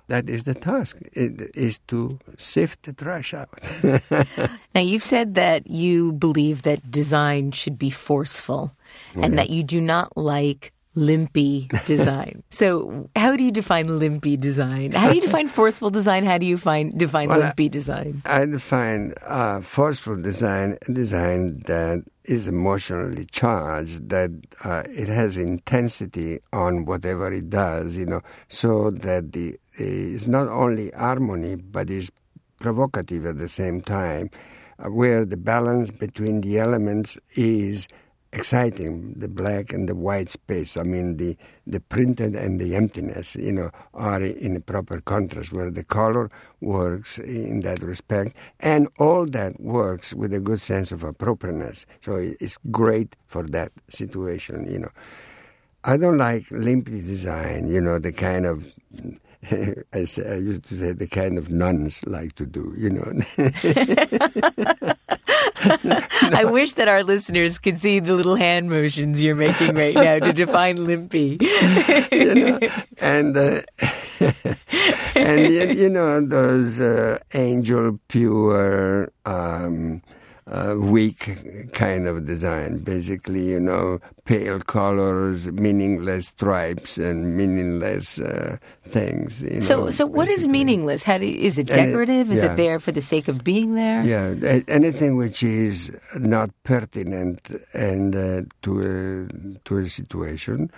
that 0.08 0.28
is 0.28 0.44
the 0.44 0.54
task 0.54 0.98
it 1.12 1.56
is 1.56 1.78
to 1.86 2.18
sift 2.36 2.82
the 2.82 2.92
trash 2.92 3.32
out 3.32 3.48
now 4.74 4.80
you've 4.80 5.02
said 5.02 5.36
that 5.36 5.66
you 5.70 6.12
believe 6.12 6.62
that 6.62 6.90
design 6.90 7.52
should 7.52 7.78
be 7.78 7.88
forceful 7.88 8.74
and 9.14 9.38
that 9.38 9.50
you 9.50 9.62
do 9.62 9.80
not 9.80 10.16
like 10.16 10.72
limpy 10.94 11.68
design. 11.86 12.42
so, 12.50 13.08
how 13.16 13.36
do 13.36 13.44
you 13.44 13.50
define 13.50 13.98
limpy 13.98 14.36
design? 14.36 14.92
How 14.92 15.08
do 15.08 15.14
you 15.14 15.20
define 15.20 15.48
forceful 15.60 15.90
design? 15.90 16.24
How 16.24 16.38
do 16.38 16.46
you 16.46 16.58
find 16.58 16.98
define 16.98 17.28
well, 17.28 17.40
limpy 17.40 17.68
design? 17.68 18.22
I 18.26 18.46
define 18.46 19.14
uh, 19.22 19.60
forceful 19.60 20.20
design 20.20 20.78
design 20.92 21.62
that 21.66 22.04
is 22.24 22.46
emotionally 22.46 23.26
charged, 23.26 24.08
that 24.10 24.30
uh, 24.64 24.82
it 24.88 25.08
has 25.08 25.36
intensity 25.36 26.38
on 26.52 26.84
whatever 26.84 27.32
it 27.32 27.50
does, 27.50 27.96
you 27.96 28.06
know, 28.06 28.22
so 28.48 28.90
that 28.90 29.32
the 29.32 29.58
it's 29.74 30.26
not 30.26 30.48
only 30.48 30.90
harmony 30.90 31.54
but 31.54 31.88
is 31.88 32.12
provocative 32.60 33.26
at 33.26 33.38
the 33.38 33.48
same 33.48 33.80
time, 33.80 34.30
uh, 34.78 34.88
where 34.90 35.24
the 35.24 35.36
balance 35.36 35.90
between 35.90 36.42
the 36.42 36.58
elements 36.58 37.18
is 37.34 37.88
exciting 38.32 39.14
the 39.18 39.28
black 39.28 39.72
and 39.72 39.88
the 39.88 39.94
white 39.94 40.30
space 40.30 40.76
i 40.76 40.82
mean 40.82 41.16
the 41.18 41.36
the 41.66 41.80
printed 41.80 42.34
and 42.34 42.60
the 42.60 42.74
emptiness 42.74 43.36
you 43.36 43.52
know 43.52 43.70
are 43.94 44.22
in 44.22 44.56
a 44.56 44.60
proper 44.60 45.00
contrast 45.00 45.52
where 45.52 45.70
the 45.70 45.84
color 45.84 46.30
works 46.60 47.18
in 47.18 47.60
that 47.60 47.80
respect 47.82 48.34
and 48.60 48.88
all 48.98 49.26
that 49.26 49.60
works 49.60 50.14
with 50.14 50.32
a 50.32 50.40
good 50.40 50.60
sense 50.60 50.92
of 50.92 51.02
appropriateness. 51.04 51.86
So 52.00 52.16
it's 52.40 52.58
great 52.70 53.16
for 53.26 53.42
that 53.48 53.72
situation 53.88 54.70
you 54.70 54.78
know. 54.78 54.90
I 55.84 55.96
don't 55.96 56.18
like 56.18 56.44
limpy 56.50 57.00
design 57.00 57.68
you 57.68 57.80
know 57.80 57.98
the 57.98 58.12
kind 58.12 58.46
of 58.46 58.66
I, 59.92 60.04
say, 60.04 60.30
I 60.30 60.36
used 60.36 60.64
to 60.64 60.76
say 60.76 60.92
the 60.92 61.08
kind 61.08 61.36
of 61.36 61.50
nuns 61.50 62.04
like 62.06 62.34
to 62.36 62.46
do, 62.46 62.74
you 62.78 62.90
know. 62.90 63.12
I 65.64 66.44
wish 66.44 66.74
that 66.74 66.88
our 66.88 67.02
listeners 67.02 67.58
could 67.58 67.78
see 67.78 67.98
the 68.00 68.14
little 68.14 68.36
hand 68.36 68.70
motions 68.70 69.22
you're 69.22 69.34
making 69.34 69.74
right 69.74 69.94
now 69.94 70.18
to 70.18 70.32
define 70.32 70.84
limpy. 70.86 71.38
you 72.12 72.34
know, 72.34 72.58
and 72.98 73.36
uh, 73.36 73.62
and 75.14 75.76
you 75.76 75.88
know 75.88 76.20
those 76.20 76.80
uh, 76.80 77.18
angel 77.34 77.98
pure. 78.08 79.12
Um, 79.24 80.01
uh, 80.46 80.74
weak 80.76 81.72
kind 81.72 82.08
of 82.08 82.26
design. 82.26 82.78
Basically, 82.78 83.50
you 83.50 83.60
know, 83.60 84.00
pale 84.24 84.58
colors, 84.60 85.46
meaningless 85.46 86.28
stripes, 86.28 86.98
and 86.98 87.36
meaningless 87.36 88.18
uh, 88.18 88.56
things. 88.88 89.42
You 89.42 89.60
so, 89.60 89.84
know, 89.84 89.90
so 89.90 90.06
what 90.06 90.26
basically. 90.26 90.42
is 90.42 90.48
meaningless? 90.48 91.04
How 91.04 91.18
do, 91.18 91.26
is 91.26 91.58
it 91.58 91.68
decorative? 91.68 92.30
It, 92.30 92.34
yeah. 92.34 92.38
Is 92.38 92.44
it 92.44 92.56
there 92.56 92.80
for 92.80 92.92
the 92.92 93.00
sake 93.00 93.28
of 93.28 93.44
being 93.44 93.74
there? 93.74 94.02
Yeah, 94.02 94.60
anything 94.68 95.16
which 95.16 95.42
is 95.42 95.92
not 96.16 96.50
pertinent 96.64 97.50
and 97.72 98.16
uh, 98.16 98.42
to 98.62 98.80
a 98.80 99.58
to 99.64 99.78
a 99.78 99.88
situation. 99.88 100.70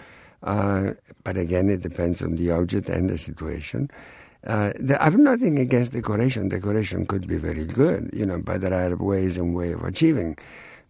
Uh, 0.42 0.92
but 1.22 1.38
again, 1.38 1.70
it 1.70 1.80
depends 1.80 2.20
on 2.20 2.36
the 2.36 2.50
object 2.50 2.90
and 2.90 3.08
the 3.08 3.16
situation. 3.16 3.90
Uh, 4.46 4.72
the, 4.78 5.00
I 5.00 5.04
have 5.04 5.16
nothing 5.18 5.58
against 5.58 5.92
decoration. 5.92 6.48
Decoration 6.48 7.06
could 7.06 7.26
be 7.26 7.38
very 7.38 7.64
good, 7.64 8.10
you 8.12 8.26
know, 8.26 8.38
but 8.38 8.60
there 8.60 8.74
are 8.74 8.94
ways 8.96 9.38
and 9.38 9.54
way 9.54 9.72
of 9.72 9.82
achieving. 9.84 10.36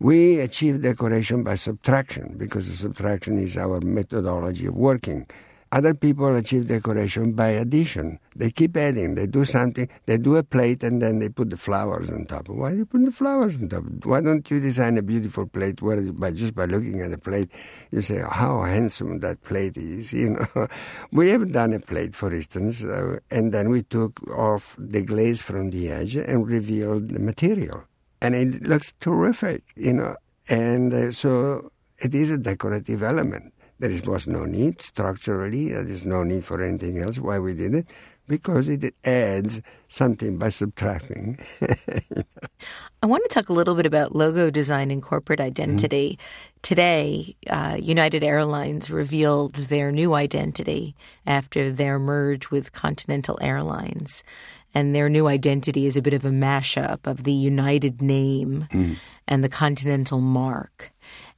We 0.00 0.40
achieve 0.40 0.82
decoration 0.82 1.44
by 1.44 1.54
subtraction 1.54 2.34
because 2.36 2.68
the 2.68 2.74
subtraction 2.74 3.38
is 3.38 3.56
our 3.56 3.80
methodology 3.80 4.66
of 4.66 4.74
working. 4.74 5.26
Other 5.74 5.92
people 5.92 6.36
achieve 6.36 6.68
decoration 6.68 7.32
by 7.32 7.48
addition. 7.48 8.20
They 8.36 8.52
keep 8.52 8.76
adding. 8.76 9.16
They 9.16 9.26
do 9.26 9.44
something. 9.44 9.88
They 10.06 10.18
do 10.18 10.36
a 10.36 10.44
plate 10.44 10.84
and 10.84 11.02
then 11.02 11.18
they 11.18 11.28
put 11.28 11.50
the 11.50 11.56
flowers 11.56 12.12
on 12.12 12.26
top. 12.26 12.48
Why 12.48 12.70
do 12.70 12.76
you 12.76 12.86
put 12.86 13.04
the 13.04 13.10
flowers 13.10 13.56
on 13.56 13.70
top? 13.70 13.82
Why 14.04 14.20
don't 14.20 14.48
you 14.48 14.60
design 14.60 14.98
a 14.98 15.02
beautiful 15.02 15.48
plate 15.48 15.82
where 15.82 16.00
by 16.00 16.30
just 16.30 16.54
by 16.54 16.66
looking 16.66 17.00
at 17.00 17.10
the 17.10 17.18
plate 17.18 17.50
you 17.90 18.02
say 18.02 18.18
how 18.18 18.62
handsome 18.62 19.18
that 19.18 19.42
plate 19.42 19.76
is? 19.76 20.12
You 20.24 20.38
know, 20.38 20.68
we 21.10 21.30
have 21.30 21.52
done 21.52 21.72
a 21.72 21.80
plate, 21.80 22.14
for 22.14 22.32
instance, 22.32 22.84
uh, 22.84 23.18
and 23.32 23.52
then 23.52 23.68
we 23.68 23.82
took 23.82 24.22
off 24.30 24.76
the 24.78 25.02
glaze 25.02 25.42
from 25.42 25.70
the 25.70 25.90
edge 25.90 26.14
and 26.14 26.46
revealed 26.46 27.08
the 27.08 27.18
material, 27.18 27.82
and 28.22 28.36
it 28.36 28.62
looks 28.62 28.92
terrific. 29.00 29.64
You 29.74 29.94
know, 29.94 30.16
and 30.48 30.94
uh, 30.94 31.10
so 31.10 31.72
it 31.98 32.14
is 32.14 32.30
a 32.30 32.38
decorative 32.38 33.02
element. 33.02 33.53
There 33.84 33.92
is, 33.92 34.02
was 34.06 34.26
no 34.26 34.46
need 34.46 34.80
structurally. 34.80 35.68
There 35.68 35.86
is 35.86 36.06
no 36.06 36.22
need 36.22 36.46
for 36.46 36.64
anything 36.64 36.96
else. 37.00 37.18
Why 37.18 37.38
we 37.38 37.52
did 37.52 37.74
it? 37.74 37.86
Because 38.26 38.66
it 38.66 38.94
adds 39.04 39.60
something 39.88 40.38
by 40.38 40.48
subtracting. 40.48 41.38
I 43.02 43.06
want 43.06 43.24
to 43.24 43.28
talk 43.28 43.50
a 43.50 43.52
little 43.52 43.74
bit 43.74 43.84
about 43.84 44.16
logo 44.16 44.48
design 44.48 44.90
and 44.90 45.02
corporate 45.02 45.38
identity. 45.38 46.18
Mm-hmm. 46.18 46.60
Today, 46.62 47.36
uh, 47.50 47.76
United 47.78 48.24
Airlines 48.24 48.90
revealed 48.90 49.56
their 49.56 49.92
new 49.92 50.14
identity 50.14 50.96
after 51.26 51.70
their 51.70 51.98
merge 51.98 52.50
with 52.50 52.72
Continental 52.72 53.38
Airlines. 53.42 54.24
And 54.72 54.96
their 54.96 55.10
new 55.10 55.26
identity 55.26 55.84
is 55.84 55.98
a 55.98 56.02
bit 56.02 56.14
of 56.14 56.24
a 56.24 56.30
mashup 56.30 57.00
of 57.06 57.24
the 57.24 57.34
United 57.34 58.00
name 58.00 58.66
mm. 58.72 58.96
and 59.28 59.44
the 59.44 59.50
Continental 59.50 60.22
mark 60.22 60.90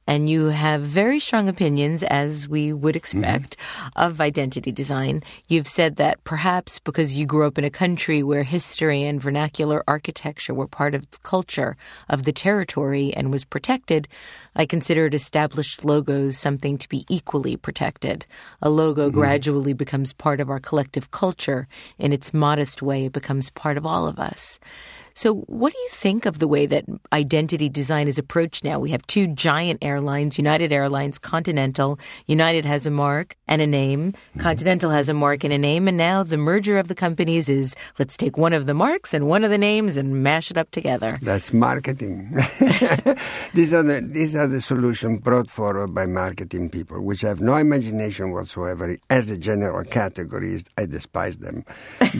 and 0.07 0.29
you 0.29 0.45
have 0.45 0.81
very 0.81 1.19
strong 1.19 1.49
opinions, 1.49 2.01
as 2.01 2.47
we 2.47 2.71
would 2.71 2.95
expect, 2.95 3.57
mm-hmm. 3.57 3.89
of 3.97 4.21
identity 4.21 4.71
design. 4.71 5.21
You've 5.47 5.67
said 5.67 5.97
that 5.97 6.23
perhaps 6.23 6.79
because 6.79 7.15
you 7.15 7.25
grew 7.25 7.45
up 7.45 7.57
in 7.57 7.65
a 7.65 7.69
country 7.69 8.23
where 8.23 8.43
history 8.43 9.03
and 9.03 9.21
vernacular 9.21 9.83
architecture 9.87 10.53
were 10.53 10.67
part 10.67 10.95
of 10.95 11.09
the 11.11 11.17
culture 11.19 11.75
of 12.09 12.23
the 12.23 12.31
territory 12.31 13.13
and 13.13 13.31
was 13.31 13.43
protected, 13.43 14.07
I 14.55 14.65
considered 14.65 15.13
established 15.13 15.85
logos 15.85 16.37
something 16.37 16.77
to 16.79 16.89
be 16.89 17.05
equally 17.09 17.57
protected. 17.57 18.25
A 18.61 18.69
logo 18.69 19.09
mm-hmm. 19.09 19.19
gradually 19.19 19.73
becomes 19.73 20.13
part 20.13 20.39
of 20.39 20.49
our 20.49 20.59
collective 20.59 21.11
culture. 21.11 21.67
In 21.99 22.13
its 22.13 22.33
modest 22.33 22.81
way, 22.81 23.05
it 23.05 23.11
becomes 23.11 23.49
part 23.49 23.77
of 23.77 23.85
all 23.85 24.07
of 24.07 24.17
us. 24.17 24.59
So, 25.17 25.33
what 25.47 25.73
do 25.73 25.79
you 25.79 25.89
think 25.89 26.27
of 26.27 26.37
the 26.37 26.47
way 26.47 26.67
that 26.67 26.85
identity 27.11 27.69
design 27.69 28.07
is 28.07 28.19
approached 28.19 28.63
now? 28.63 28.77
We 28.77 28.91
have 28.91 29.01
two 29.07 29.25
giant 29.25 29.83
airlines 29.83 30.37
United 30.37 30.71
Airlines, 30.71 31.17
Continental. 31.17 31.97
United 32.27 32.67
has 32.67 32.85
a 32.85 32.91
mark 32.91 33.35
and 33.47 33.59
a 33.59 33.65
name, 33.65 34.11
mm-hmm. 34.11 34.39
Continental 34.39 34.91
has 34.91 35.09
a 35.09 35.15
mark 35.15 35.43
and 35.43 35.51
a 35.51 35.57
name, 35.57 35.87
and 35.87 35.97
now 35.97 36.21
the 36.21 36.37
merger 36.37 36.77
of 36.77 36.87
the 36.87 36.93
companies 36.93 37.49
is 37.49 37.75
let's 37.97 38.15
take 38.15 38.37
one 38.37 38.53
of 38.53 38.67
the 38.67 38.75
marks 38.75 39.11
and 39.11 39.27
one 39.27 39.43
of 39.43 39.49
the 39.49 39.57
names 39.57 39.97
and 39.97 40.21
mash 40.21 40.51
it 40.51 40.57
up 40.57 40.69
together. 40.69 41.17
That's 41.23 41.51
marketing. 41.51 42.35
these, 43.55 43.73
are 43.73 43.81
the, 43.81 44.07
these 44.07 44.35
are 44.35 44.45
the 44.45 44.61
solutions 44.61 45.21
brought 45.21 45.49
forward 45.49 45.95
by 45.95 46.05
marketing 46.05 46.69
people, 46.69 47.01
which 47.01 47.21
have 47.21 47.41
no 47.41 47.55
imagination 47.55 48.33
whatsoever. 48.33 48.95
As 49.09 49.31
a 49.31 49.37
general 49.37 49.83
category, 49.83 50.61
I 50.77 50.85
despise 50.85 51.37
them. 51.37 51.65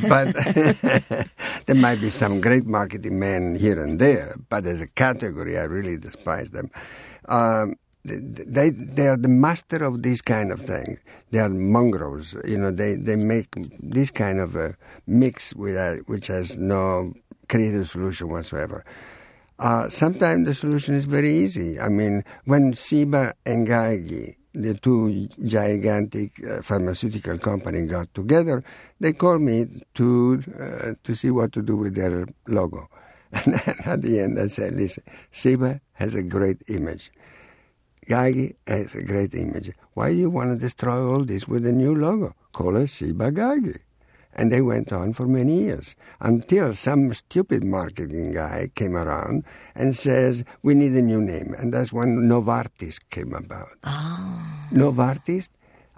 But 0.09 0.33
there 1.67 1.75
might 1.75 2.01
be 2.01 2.09
some 2.09 2.41
great 2.41 2.65
marketing 2.65 2.86
marketing 2.87 3.19
men 3.19 3.55
here 3.55 3.79
and 3.83 3.99
there, 3.99 4.35
but 4.49 4.65
as 4.65 4.79
a 4.79 4.87
category, 4.87 5.57
I 5.57 5.63
really 5.63 5.97
despise 5.97 6.51
them. 6.51 6.71
Um, 7.27 7.75
they 8.05 8.69
they 8.69 9.07
are 9.09 9.17
the 9.17 9.27
master 9.27 9.83
of 9.83 10.01
this 10.03 10.21
kind 10.21 10.53
of 10.53 10.61
thing. 10.61 10.97
They 11.31 11.39
are 11.39 11.49
mongrels. 11.49 12.35
You 12.45 12.57
know, 12.57 12.71
they, 12.71 12.95
they 12.95 13.17
make 13.17 13.49
this 13.81 14.11
kind 14.11 14.39
of 14.39 14.55
a 14.55 14.77
mix 15.05 15.53
with 15.53 15.75
a, 15.75 16.01
which 16.05 16.27
has 16.27 16.57
no 16.57 17.13
creative 17.49 17.89
solution 17.89 18.29
whatsoever. 18.29 18.85
Uh, 19.59 19.89
sometimes 19.89 20.47
the 20.47 20.53
solution 20.53 20.95
is 20.95 21.03
very 21.03 21.33
easy. 21.43 21.77
I 21.77 21.89
mean, 21.89 22.23
when 22.45 22.73
Ciba 22.75 23.33
and 23.45 23.67
Geigy, 23.67 24.36
the 24.61 24.73
two 24.73 25.27
gigantic 25.45 26.43
uh, 26.43 26.61
pharmaceutical 26.61 27.37
companies 27.37 27.91
got 27.91 28.13
together, 28.13 28.63
they 28.99 29.13
called 29.13 29.41
me 29.41 29.83
to 29.95 30.43
uh, 30.59 30.93
to 31.03 31.15
see 31.15 31.31
what 31.31 31.51
to 31.53 31.61
do 31.61 31.75
with 31.75 31.95
their 31.95 32.27
logo. 32.47 32.89
And 33.31 33.55
at 33.85 34.01
the 34.01 34.19
end, 34.19 34.39
I 34.39 34.47
said, 34.47 34.75
"Listen, 34.75 35.03
Ciba 35.31 35.81
has 35.93 36.15
a 36.15 36.23
great 36.23 36.63
image. 36.67 37.11
Geigy 38.07 38.55
has 38.65 38.95
a 38.95 39.03
great 39.03 39.33
image. 39.35 39.71
Why 39.93 40.11
do 40.11 40.17
you 40.17 40.29
want 40.29 40.55
to 40.55 40.57
destroy 40.57 41.05
all 41.05 41.25
this 41.25 41.47
with 41.47 41.65
a 41.65 41.73
new 41.73 41.93
logo? 41.93 42.33
Call 42.53 42.77
it 42.77 42.87
Ciba 42.87 43.31
Geigy." 43.31 43.86
And 44.37 44.51
they 44.51 44.61
went 44.61 44.93
on 44.93 45.13
for 45.13 45.27
many 45.27 45.63
years 45.63 45.95
until 46.21 46.75
some 46.75 47.11
stupid 47.13 47.63
marketing 47.63 48.33
guy 48.33 48.69
came 48.75 48.95
around 48.95 49.43
and 49.73 49.95
says, 49.95 50.43
we 50.61 50.75
need 50.75 50.93
a 50.93 51.01
new 51.01 51.21
name. 51.21 51.55
And 51.57 51.73
that's 51.73 51.91
when 51.91 52.29
Novartis 52.29 52.99
came 53.09 53.33
about. 53.33 53.69
Oh. 53.83 54.67
Novartis? 54.71 55.49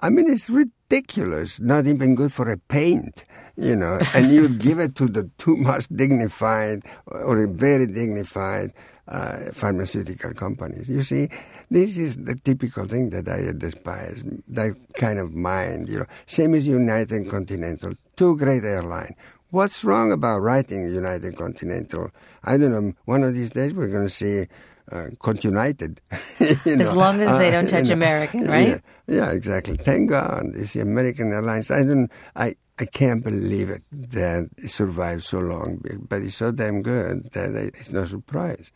I 0.02 0.10
mean, 0.10 0.30
it's 0.30 0.49
ridiculous. 0.49 1.60
Not 1.60 1.86
even 1.86 2.15
good 2.15 2.32
for 2.32 2.49
a 2.49 2.58
paint, 2.58 3.25
you 3.58 3.75
know. 3.75 3.99
and 4.15 4.32
you 4.32 4.47
give 4.67 4.80
it 4.80 4.95
to 4.95 5.08
the 5.08 5.30
two 5.38 5.58
most 5.58 5.95
dignified 5.95 6.84
or 7.08 7.45
very 7.47 7.86
dignified 7.88 8.71
uh, 9.10 9.52
pharmaceutical 9.52 10.34
companies. 10.34 10.88
You 10.88 11.02
see, 11.02 11.30
this 11.69 11.97
is 11.97 12.17
the 12.17 12.36
typical 12.36 12.88
thing 12.88 13.10
that 13.12 13.27
I 13.27 13.51
despise, 13.58 14.23
that 14.47 14.75
kind 14.95 15.19
of 15.19 15.34
mind, 15.34 15.89
you 15.89 15.99
know. 15.99 16.05
Same 16.25 16.55
as 16.55 16.67
United 16.67 17.12
and 17.12 17.29
Continental, 17.29 17.93
two 18.15 18.36
great 18.38 18.63
airlines. 18.63 19.15
What's 19.51 19.84
wrong 19.84 20.12
about 20.12 20.39
writing 20.39 20.88
United 20.89 21.36
Continental? 21.36 22.12
I 22.43 22.58
don't 22.58 22.71
know. 22.71 22.93
One 23.05 23.23
of 23.23 23.34
these 23.34 23.49
days 23.51 23.73
we're 23.73 23.88
going 23.88 24.05
to 24.05 24.10
see 24.10 24.47
uh, 24.91 25.08
Continented. 25.19 26.01
as 26.39 26.65
know. 26.65 26.93
long 26.93 27.21
as 27.21 27.38
they 27.38 27.51
don't 27.51 27.65
uh, 27.65 27.77
touch 27.77 27.89
you 27.89 27.95
know, 27.95 27.99
American, 27.99 28.47
right? 28.47 28.82
Yeah, 29.08 29.15
yeah, 29.15 29.32
exactly. 29.32 29.77
Thank 29.77 30.10
God, 30.10 30.51
it's 30.55 30.73
the 30.73 30.82
American 30.82 31.32
Airlines. 31.32 31.69
I 31.69 31.84
don't. 31.84 32.10
I 32.36 32.55
I 32.79 32.86
can't 32.86 33.23
believe 33.23 33.69
it 33.69 33.84
that 33.91 34.49
it 34.58 34.69
survived 34.69 35.23
so 35.23 35.39
long, 35.39 35.82
but 36.08 36.21
it's 36.21 36.36
so 36.36 36.51
damn 36.51 36.82
good 36.82 37.29
that 37.34 37.53
it's 37.55 37.91
no 37.91 38.05
surprise 38.05 38.71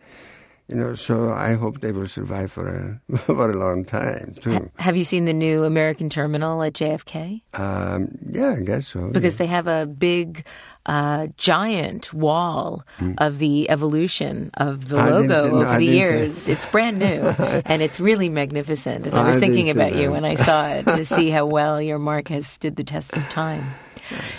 you 0.74 0.80
know, 0.80 0.96
so 0.96 1.30
I 1.30 1.54
hope 1.54 1.82
they 1.82 1.92
will 1.92 2.08
survive 2.08 2.52
for 2.52 2.68
a 3.12 3.18
for 3.18 3.52
a 3.52 3.56
long 3.56 3.86
time 3.86 4.36
too. 4.42 4.72
Have 4.80 4.98
you 4.98 5.04
seen 5.04 5.26
the 5.26 5.34
new 5.34 5.64
American 5.64 6.10
terminal 6.10 6.64
at 6.64 6.74
JFK? 6.74 7.44
Um, 7.54 8.18
yeah, 8.28 8.56
I 8.58 8.62
guess 8.62 8.88
so. 8.88 9.10
Because 9.10 9.36
yeah. 9.36 9.38
they 9.38 9.46
have 9.46 9.68
a 9.68 9.86
big, 9.86 10.46
uh, 10.88 11.28
giant 11.38 12.12
wall 12.12 12.84
mm. 12.98 13.14
of 13.20 13.38
the 13.38 13.70
evolution 13.70 14.50
of 14.56 14.90
the 14.90 14.98
logo 14.98 15.46
over 15.46 15.64
no, 15.64 15.78
the 15.78 15.86
years. 15.86 16.48
It's 16.48 16.66
brand 16.66 16.98
new 16.98 17.06
and 17.66 17.82
it's 17.84 18.00
really 18.00 18.30
magnificent. 18.30 19.06
And 19.06 19.16
I 19.16 19.28
was 19.28 19.38
I 19.38 19.40
thinking 19.40 19.70
about 19.70 19.92
that. 19.92 20.02
you 20.02 20.12
when 20.12 20.26
I 20.26 20.36
saw 20.36 20.68
it 20.70 20.86
to 20.86 21.06
see 21.06 21.30
how 21.38 21.46
well 21.46 21.82
your 21.82 22.00
mark 22.00 22.30
has 22.30 22.48
stood 22.48 22.76
the 22.76 22.84
test 22.84 23.16
of 23.16 23.30
time. 23.30 23.76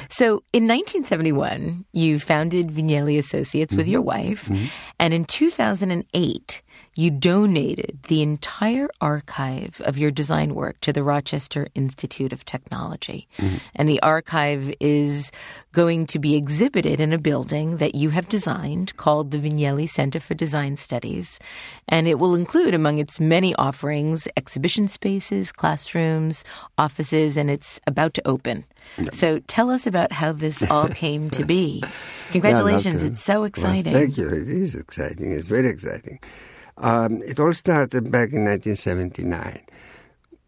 So 0.08 0.42
in 0.52 0.68
1971, 0.68 1.84
you 1.92 2.18
founded 2.18 2.68
Vignelli 2.68 3.18
Associates 3.18 3.72
mm-hmm. 3.72 3.78
with 3.78 3.88
your 3.88 4.02
wife. 4.02 4.46
Mm-hmm. 4.46 4.66
And 4.98 5.14
in 5.14 5.24
2008, 5.24 6.62
you 6.94 7.10
donated 7.10 7.98
the 8.08 8.22
entire 8.22 8.88
archive 9.00 9.80
of 9.84 9.98
your 9.98 10.10
design 10.10 10.54
work 10.54 10.80
to 10.80 10.92
the 10.92 11.02
Rochester 11.02 11.68
Institute 11.74 12.32
of 12.32 12.44
Technology. 12.44 13.28
Mm-hmm. 13.38 13.56
And 13.74 13.88
the 13.88 14.00
archive 14.02 14.72
is 14.80 15.32
going 15.72 16.06
to 16.06 16.18
be 16.18 16.36
exhibited 16.36 17.00
in 17.00 17.12
a 17.12 17.18
building 17.18 17.78
that 17.78 17.94
you 17.94 18.10
have 18.10 18.28
designed 18.28 18.96
called 18.96 19.30
the 19.30 19.38
Vignelli 19.38 19.88
Center 19.88 20.20
for 20.20 20.34
Design 20.34 20.76
Studies. 20.76 21.40
And 21.88 22.06
it 22.06 22.18
will 22.18 22.34
include, 22.34 22.74
among 22.74 22.98
its 22.98 23.18
many 23.18 23.54
offerings, 23.56 24.28
exhibition 24.36 24.88
spaces, 24.88 25.50
classrooms, 25.50 26.44
offices, 26.78 27.36
and 27.36 27.50
it's 27.50 27.80
about 27.86 28.14
to 28.14 28.26
open. 28.26 28.64
So 29.12 29.40
tell 29.40 29.70
us 29.70 29.86
about 29.86 30.12
how 30.12 30.32
this 30.32 30.62
all 30.70 30.88
came 31.04 31.30
to 31.30 31.44
be. 31.44 31.82
Congratulations. 32.30 33.02
Yeah, 33.02 33.10
it's 33.10 33.22
so 33.22 33.44
exciting. 33.44 33.92
Well, 33.92 34.02
thank 34.02 34.16
you. 34.16 34.28
It 34.28 34.48
is 34.48 34.74
exciting. 34.74 35.32
It's 35.32 35.46
very 35.46 35.68
exciting. 35.68 36.20
Um, 36.76 37.22
it 37.22 37.38
all 37.38 37.54
started 37.54 38.10
back 38.10 38.32
in 38.32 38.44
1979 38.44 39.60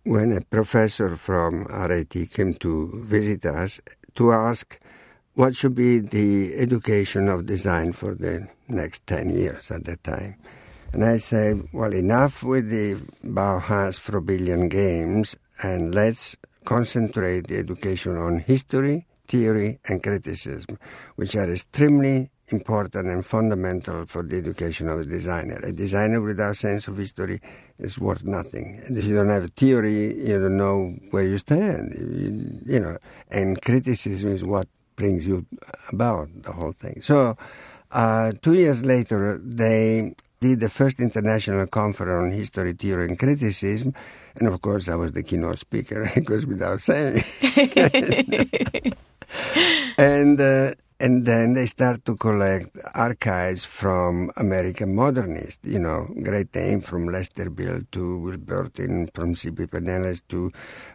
when 0.04 0.32
a 0.32 0.40
professor 0.40 1.16
from 1.16 1.64
RIT 1.66 2.30
came 2.30 2.54
to 2.54 3.02
visit 3.04 3.44
us 3.44 3.80
to 4.14 4.32
ask 4.32 4.78
what 5.34 5.54
should 5.54 5.74
be 5.74 5.98
the 5.98 6.54
education 6.56 7.28
of 7.28 7.46
design 7.46 7.92
for 7.92 8.14
the 8.14 8.48
next 8.68 9.06
10 9.06 9.30
years 9.30 9.70
at 9.70 9.84
that 9.84 10.02
time. 10.02 10.36
And 10.92 11.04
I 11.04 11.18
said, 11.18 11.68
well, 11.72 11.92
enough 11.92 12.42
with 12.42 12.70
the 12.70 12.94
Bauhaus 13.24 14.00
Froebelian 14.00 14.70
games, 14.70 15.36
and 15.62 15.94
let's 15.94 16.36
concentrate 16.64 17.48
the 17.48 17.58
education 17.58 18.16
on 18.16 18.38
history, 18.38 19.06
theory, 19.28 19.78
and 19.84 20.02
criticism, 20.02 20.78
which 21.16 21.36
are 21.36 21.50
extremely 21.52 22.30
important 22.48 23.08
and 23.08 23.24
fundamental 23.24 24.06
for 24.06 24.22
the 24.22 24.36
education 24.36 24.88
of 24.88 25.00
a 25.00 25.04
designer. 25.04 25.60
A 25.62 25.72
designer 25.72 26.20
without 26.20 26.56
sense 26.56 26.88
of 26.88 26.96
history 26.96 27.40
is 27.78 27.98
worth 27.98 28.24
nothing. 28.24 28.80
And 28.86 28.96
if 28.96 29.04
you 29.04 29.14
don't 29.14 29.30
have 29.30 29.44
a 29.44 29.48
theory, 29.48 30.14
you 30.28 30.38
don't 30.38 30.56
know 30.56 30.94
where 31.10 31.24
you 31.24 31.38
stand. 31.38 31.94
You, 31.94 32.74
you 32.74 32.80
know, 32.80 32.98
and 33.30 33.60
criticism 33.60 34.32
is 34.32 34.44
what 34.44 34.68
brings 34.96 35.26
you 35.26 35.46
about 35.92 36.28
the 36.42 36.52
whole 36.52 36.72
thing. 36.72 37.00
So, 37.00 37.36
uh, 37.90 38.32
two 38.42 38.54
years 38.54 38.84
later, 38.84 39.40
they 39.42 40.14
did 40.40 40.60
the 40.60 40.68
first 40.68 41.00
international 41.00 41.66
conference 41.66 42.24
on 42.24 42.32
history, 42.32 42.72
theory, 42.72 43.06
and 43.06 43.18
criticism 43.18 43.94
and 44.38 44.48
of 44.48 44.60
course, 44.60 44.88
I 44.88 44.96
was 44.96 45.12
the 45.12 45.22
keynote 45.22 45.58
speaker. 45.58 46.10
It 46.16 46.24
goes 46.24 46.46
without 46.46 46.80
saying. 46.80 47.24
and 49.98 50.40
uh, 50.40 50.72
and 50.98 51.26
then 51.26 51.54
they 51.54 51.66
start 51.66 52.04
to 52.06 52.16
collect 52.16 52.76
archives 52.94 53.64
from 53.64 54.30
American 54.36 54.94
modernists. 54.94 55.62
You 55.62 55.78
know, 55.78 56.08
great 56.22 56.54
name 56.54 56.80
from 56.80 57.06
Lester 57.06 57.50
Beall 57.50 57.80
to 57.92 58.18
Will 58.18 58.38
Burtin, 58.38 59.08
from 59.14 59.34
Cipe 59.34 59.70
Pineles 59.70 60.22
to 60.28 60.52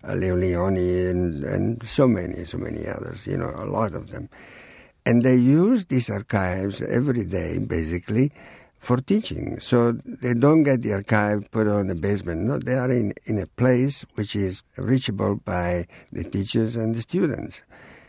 uh, 0.07 0.13
Leo 0.15 0.37
Lionni, 0.37 1.09
and, 1.09 1.43
and 1.43 1.87
so 1.87 2.07
many, 2.07 2.45
so 2.45 2.57
many 2.57 2.87
others. 2.87 3.27
You 3.27 3.37
know, 3.37 3.53
a 3.55 3.65
lot 3.65 3.93
of 3.93 4.09
them. 4.09 4.29
And 5.05 5.21
they 5.21 5.35
use 5.35 5.85
these 5.85 6.09
archives 6.09 6.81
every 6.81 7.23
day, 7.23 7.57
basically, 7.59 8.31
for 8.77 8.97
teaching. 8.97 9.59
So 9.59 9.91
they 9.91 10.33
don't 10.33 10.63
get 10.63 10.81
the 10.81 10.93
archive 10.93 11.49
put 11.51 11.67
on 11.67 11.87
the 11.87 11.95
basement. 11.95 12.41
No, 12.41 12.57
they 12.57 12.73
are 12.73 12.89
in, 12.89 13.13
in 13.25 13.37
a 13.37 13.45
place 13.45 14.03
which 14.15 14.35
is 14.35 14.63
reachable 14.77 15.35
by 15.35 15.85
the 16.11 16.23
teachers 16.23 16.75
and 16.75 16.95
the 16.95 17.01
students. 17.01 17.61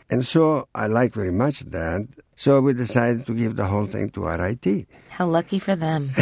And 0.09 0.25
so 0.25 0.67
I 0.75 0.87
like 0.87 1.13
very 1.13 1.31
much 1.31 1.61
that. 1.61 2.07
So 2.35 2.61
we 2.61 2.73
decided 2.73 3.25
to 3.27 3.33
give 3.33 3.55
the 3.55 3.65
whole 3.65 3.87
thing 3.87 4.09
to 4.11 4.25
RIT. 4.25 4.87
How 5.09 5.27
lucky 5.27 5.59
for 5.59 5.75
them. 5.75 6.11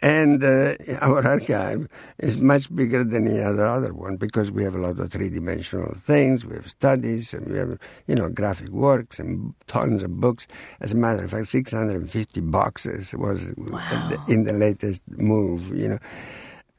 And 0.00 0.44
uh, 0.44 0.74
our 1.00 1.26
archive 1.26 1.88
is 2.18 2.38
much 2.38 2.74
bigger 2.74 3.02
than 3.02 3.26
any 3.26 3.42
other 3.42 3.66
other 3.66 3.92
one 3.92 4.16
because 4.16 4.52
we 4.52 4.62
have 4.62 4.76
a 4.76 4.78
lot 4.78 4.98
of 5.00 5.10
three 5.10 5.28
dimensional 5.28 5.92
things. 5.96 6.44
We 6.44 6.54
have 6.54 6.68
studies 6.68 7.34
and 7.34 7.48
we 7.48 7.58
have 7.58 7.78
you 8.06 8.14
know 8.14 8.28
graphic 8.28 8.68
works 8.68 9.18
and 9.18 9.54
tons 9.66 10.04
of 10.04 10.20
books. 10.20 10.46
As 10.80 10.92
a 10.92 10.94
matter 10.94 11.24
of 11.24 11.32
fact, 11.32 11.48
650 11.48 12.40
boxes 12.42 13.12
was 13.12 13.52
wow. 13.56 14.24
in 14.28 14.44
the 14.44 14.52
latest 14.52 15.02
move. 15.08 15.76
You 15.76 15.88
know. 15.88 15.98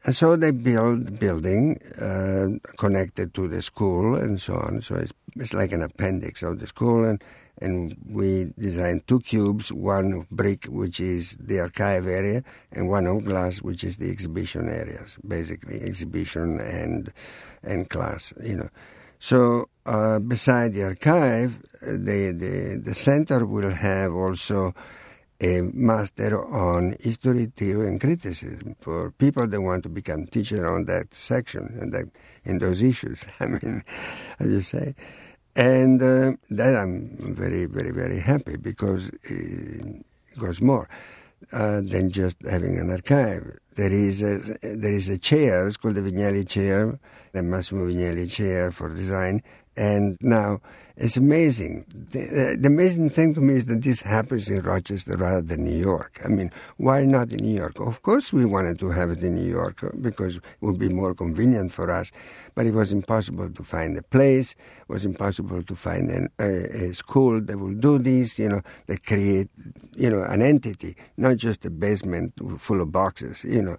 And 0.05 0.15
so 0.15 0.35
they 0.35 0.51
build 0.51 1.19
building 1.19 1.77
uh, 1.99 2.47
connected 2.77 3.33
to 3.33 3.47
the 3.47 3.61
school 3.61 4.15
and 4.15 4.39
so 4.39 4.55
on. 4.55 4.81
So 4.81 4.95
it's, 4.95 5.11
it's 5.35 5.53
like 5.53 5.73
an 5.73 5.81
appendix 5.81 6.41
of 6.41 6.59
the 6.59 6.67
school, 6.67 7.03
and 7.03 7.21
and 7.61 7.97
we 8.07 8.53
designed 8.57 9.05
two 9.05 9.19
cubes, 9.19 9.73
one 9.73 10.13
of 10.13 10.29
brick, 10.29 10.63
which 10.65 11.01
is 11.01 11.35
the 11.37 11.59
archive 11.59 12.07
area, 12.07 12.41
and 12.71 12.87
one 12.87 13.05
of 13.05 13.25
glass, 13.25 13.61
which 13.61 13.83
is 13.83 13.97
the 13.97 14.09
exhibition 14.09 14.69
areas, 14.69 15.17
basically 15.27 15.81
exhibition 15.81 16.59
and 16.61 17.11
and 17.61 17.89
class, 17.89 18.33
you 18.41 18.55
know. 18.55 18.69
So 19.19 19.67
uh, 19.85 20.19
beside 20.19 20.73
the 20.73 20.83
archive, 20.83 21.61
the, 21.81 22.31
the 22.31 22.81
the 22.81 22.95
center 22.95 23.45
will 23.45 23.71
have 23.71 24.13
also 24.13 24.73
a 25.41 25.61
master 25.61 26.43
on 26.43 26.97
history, 26.99 27.51
theory, 27.55 27.87
and 27.87 27.99
criticism 27.99 28.75
for 28.81 29.11
people 29.11 29.47
that 29.47 29.61
want 29.61 29.83
to 29.83 29.89
become 29.89 30.27
teacher 30.27 30.67
on 30.67 30.85
that 30.85 31.13
section 31.13 31.77
and 31.79 31.93
that 31.93 32.05
in 32.43 32.59
those 32.59 32.81
issues. 32.83 33.25
I 33.39 33.45
mean, 33.45 33.83
as 34.39 34.47
you 34.47 34.61
say. 34.61 34.95
And 35.55 36.01
uh, 36.01 36.33
that 36.51 36.75
I'm 36.75 37.35
very, 37.35 37.65
very, 37.65 37.91
very 37.91 38.19
happy 38.19 38.57
because 38.57 39.09
it 39.23 40.05
goes 40.37 40.61
more 40.61 40.87
uh, 41.51 41.81
than 41.81 42.11
just 42.11 42.37
having 42.49 42.77
an 42.77 42.89
archive. 42.89 43.57
There 43.75 43.91
is 43.91 44.21
a, 44.21 44.37
there 44.61 44.93
is 44.93 45.09
a 45.09 45.17
chair, 45.17 45.67
it's 45.67 45.77
called 45.77 45.95
the 45.95 46.01
Vignelli 46.01 46.47
chair, 46.47 46.99
the 47.31 47.43
Massimo 47.43 47.87
Vignelli 47.87 48.29
chair 48.29 48.71
for 48.71 48.89
design, 48.89 49.41
and 49.75 50.17
now 50.21 50.61
It's 51.01 51.15
amazing. 51.15 51.85
The, 52.11 52.57
the, 52.59 52.67
amazing 52.67 53.09
thing 53.11 53.33
to 53.35 53.39
me 53.39 53.55
is 53.55 53.65
that 53.67 53.83
this 53.83 54.01
happens 54.01 54.49
in 54.49 54.61
Rochester 54.61 55.15
rather 55.15 55.41
than 55.41 55.63
New 55.63 55.77
York. 55.77 56.19
I 56.25 56.27
mean, 56.27 56.51
why 56.75 57.05
not 57.05 57.31
in 57.31 57.37
New 57.37 57.55
York? 57.55 57.79
Of 57.79 58.01
course, 58.01 58.33
we 58.33 58.43
wanted 58.43 58.79
to 58.79 58.89
have 58.89 59.09
it 59.09 59.23
in 59.23 59.35
New 59.35 59.49
York 59.49 59.81
uh, 59.81 59.91
because 60.01 60.37
it 60.37 60.43
would 60.59 60.77
be 60.77 60.89
more 60.89 61.15
convenient 61.15 61.71
for 61.71 61.89
us, 61.89 62.11
but 62.53 62.65
it 62.65 62.73
was 62.73 62.91
impossible 62.91 63.49
to 63.49 63.63
find 63.63 63.97
a 63.97 64.03
place. 64.03 64.51
It 64.81 64.89
was 64.89 65.05
impossible 65.05 65.63
to 65.63 65.73
find 65.73 66.11
an, 66.11 66.27
a, 66.37 66.89
a 66.89 66.93
school 66.93 67.39
that 67.39 67.57
will 67.57 67.75
do 67.75 67.97
this. 67.97 68.37
You 68.37 68.49
know, 68.49 68.61
that 68.87 69.05
create, 69.05 69.47
you 69.95 70.09
know, 70.09 70.23
an 70.23 70.41
entity, 70.41 70.97
not 71.15 71.37
just 71.37 71.63
a 71.63 71.69
basement 71.69 72.33
full 72.59 72.81
of 72.81 72.91
boxes. 72.91 73.45
You 73.45 73.61
know. 73.61 73.77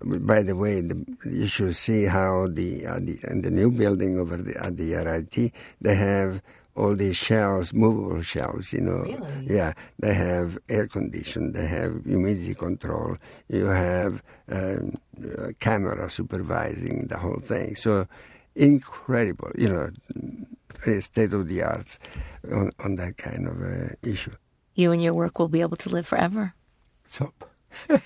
By 0.00 0.44
the 0.44 0.54
way, 0.54 0.80
the, 0.80 1.04
you 1.24 1.48
should 1.48 1.74
see 1.74 2.04
how 2.04 2.46
the, 2.46 2.86
uh, 2.86 3.00
the 3.00 3.18
the 3.42 3.50
new 3.50 3.68
building 3.72 4.16
over 4.16 4.36
the, 4.36 4.56
at 4.64 4.76
the 4.76 4.94
RIT 4.94 5.52
they 5.80 5.96
have 5.96 6.40
all 6.78 6.94
these 6.94 7.16
shelves, 7.16 7.74
movable 7.74 8.22
shelves, 8.22 8.72
you 8.72 8.80
know. 8.80 9.00
Really? 9.00 9.46
Yeah, 9.48 9.72
they 9.98 10.14
have 10.14 10.58
air 10.68 10.86
condition, 10.86 11.52
they 11.52 11.66
have 11.66 12.04
humidity 12.04 12.54
control, 12.54 13.16
you 13.48 13.66
have 13.66 14.22
um, 14.50 14.96
a 15.38 15.52
camera 15.54 16.08
supervising 16.08 17.08
the 17.08 17.18
whole 17.18 17.40
thing. 17.40 17.74
So 17.74 18.06
incredible, 18.54 19.50
you 19.58 19.68
know, 19.68 21.00
state 21.00 21.32
of 21.32 21.48
the 21.48 21.62
arts 21.62 21.98
on, 22.50 22.70
on 22.78 22.94
that 22.94 23.16
kind 23.18 23.48
of 23.48 23.60
uh, 23.60 23.94
issue. 24.02 24.32
You 24.74 24.92
and 24.92 25.02
your 25.02 25.14
work 25.14 25.38
will 25.38 25.48
be 25.48 25.60
able 25.60 25.76
to 25.78 25.88
live 25.88 26.06
forever. 26.06 26.54
So. 27.08 27.32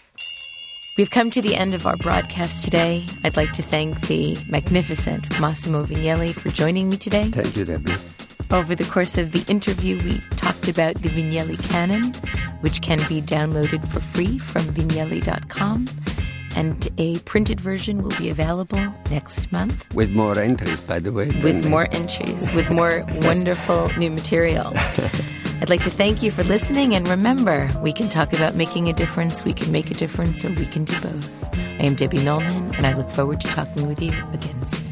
We've 0.98 1.10
come 1.10 1.30
to 1.30 1.40
the 1.40 1.56
end 1.56 1.72
of 1.72 1.86
our 1.86 1.96
broadcast 1.96 2.64
today. 2.64 3.06
I'd 3.24 3.36
like 3.36 3.52
to 3.52 3.62
thank 3.62 4.08
the 4.08 4.36
magnificent 4.46 5.40
Massimo 5.40 5.84
Vignelli 5.86 6.34
for 6.34 6.50
joining 6.50 6.90
me 6.90 6.98
today. 6.98 7.30
Thank 7.30 7.56
you, 7.56 7.64
Debbie. 7.64 7.92
Over 8.52 8.74
the 8.74 8.84
course 8.84 9.16
of 9.16 9.32
the 9.32 9.42
interview, 9.50 9.96
we 10.04 10.18
talked 10.36 10.68
about 10.68 10.96
the 10.96 11.08
Vignelli 11.08 11.56
Canon, 11.70 12.12
which 12.60 12.82
can 12.82 12.98
be 13.08 13.22
downloaded 13.22 13.88
for 13.88 13.98
free 13.98 14.38
from 14.38 14.60
vignelli.com. 14.64 15.88
And 16.54 16.86
a 16.98 17.18
printed 17.20 17.62
version 17.62 18.02
will 18.02 18.14
be 18.18 18.28
available 18.28 18.92
next 19.10 19.50
month. 19.52 19.90
With 19.94 20.10
more 20.10 20.38
entries, 20.38 20.78
by 20.82 20.98
the 20.98 21.12
way. 21.12 21.30
With 21.42 21.66
more 21.66 21.88
entries, 21.92 22.52
with 22.52 22.68
more 22.68 23.06
wonderful 23.22 23.90
new 23.96 24.10
material. 24.10 24.70
I'd 25.62 25.70
like 25.70 25.82
to 25.84 25.90
thank 25.90 26.22
you 26.22 26.30
for 26.30 26.44
listening, 26.44 26.94
and 26.94 27.08
remember, 27.08 27.70
we 27.82 27.94
can 27.94 28.10
talk 28.10 28.34
about 28.34 28.54
making 28.54 28.86
a 28.90 28.92
difference, 28.92 29.46
we 29.46 29.54
can 29.54 29.72
make 29.72 29.90
a 29.90 29.94
difference, 29.94 30.44
or 30.44 30.50
we 30.50 30.66
can 30.66 30.84
do 30.84 31.00
both. 31.00 31.54
I 31.54 31.84
am 31.84 31.94
Debbie 31.94 32.22
Millman, 32.22 32.74
and 32.74 32.86
I 32.86 32.92
look 32.92 33.08
forward 33.08 33.40
to 33.40 33.48
talking 33.48 33.88
with 33.88 34.02
you 34.02 34.12
again 34.34 34.62
soon. 34.66 34.91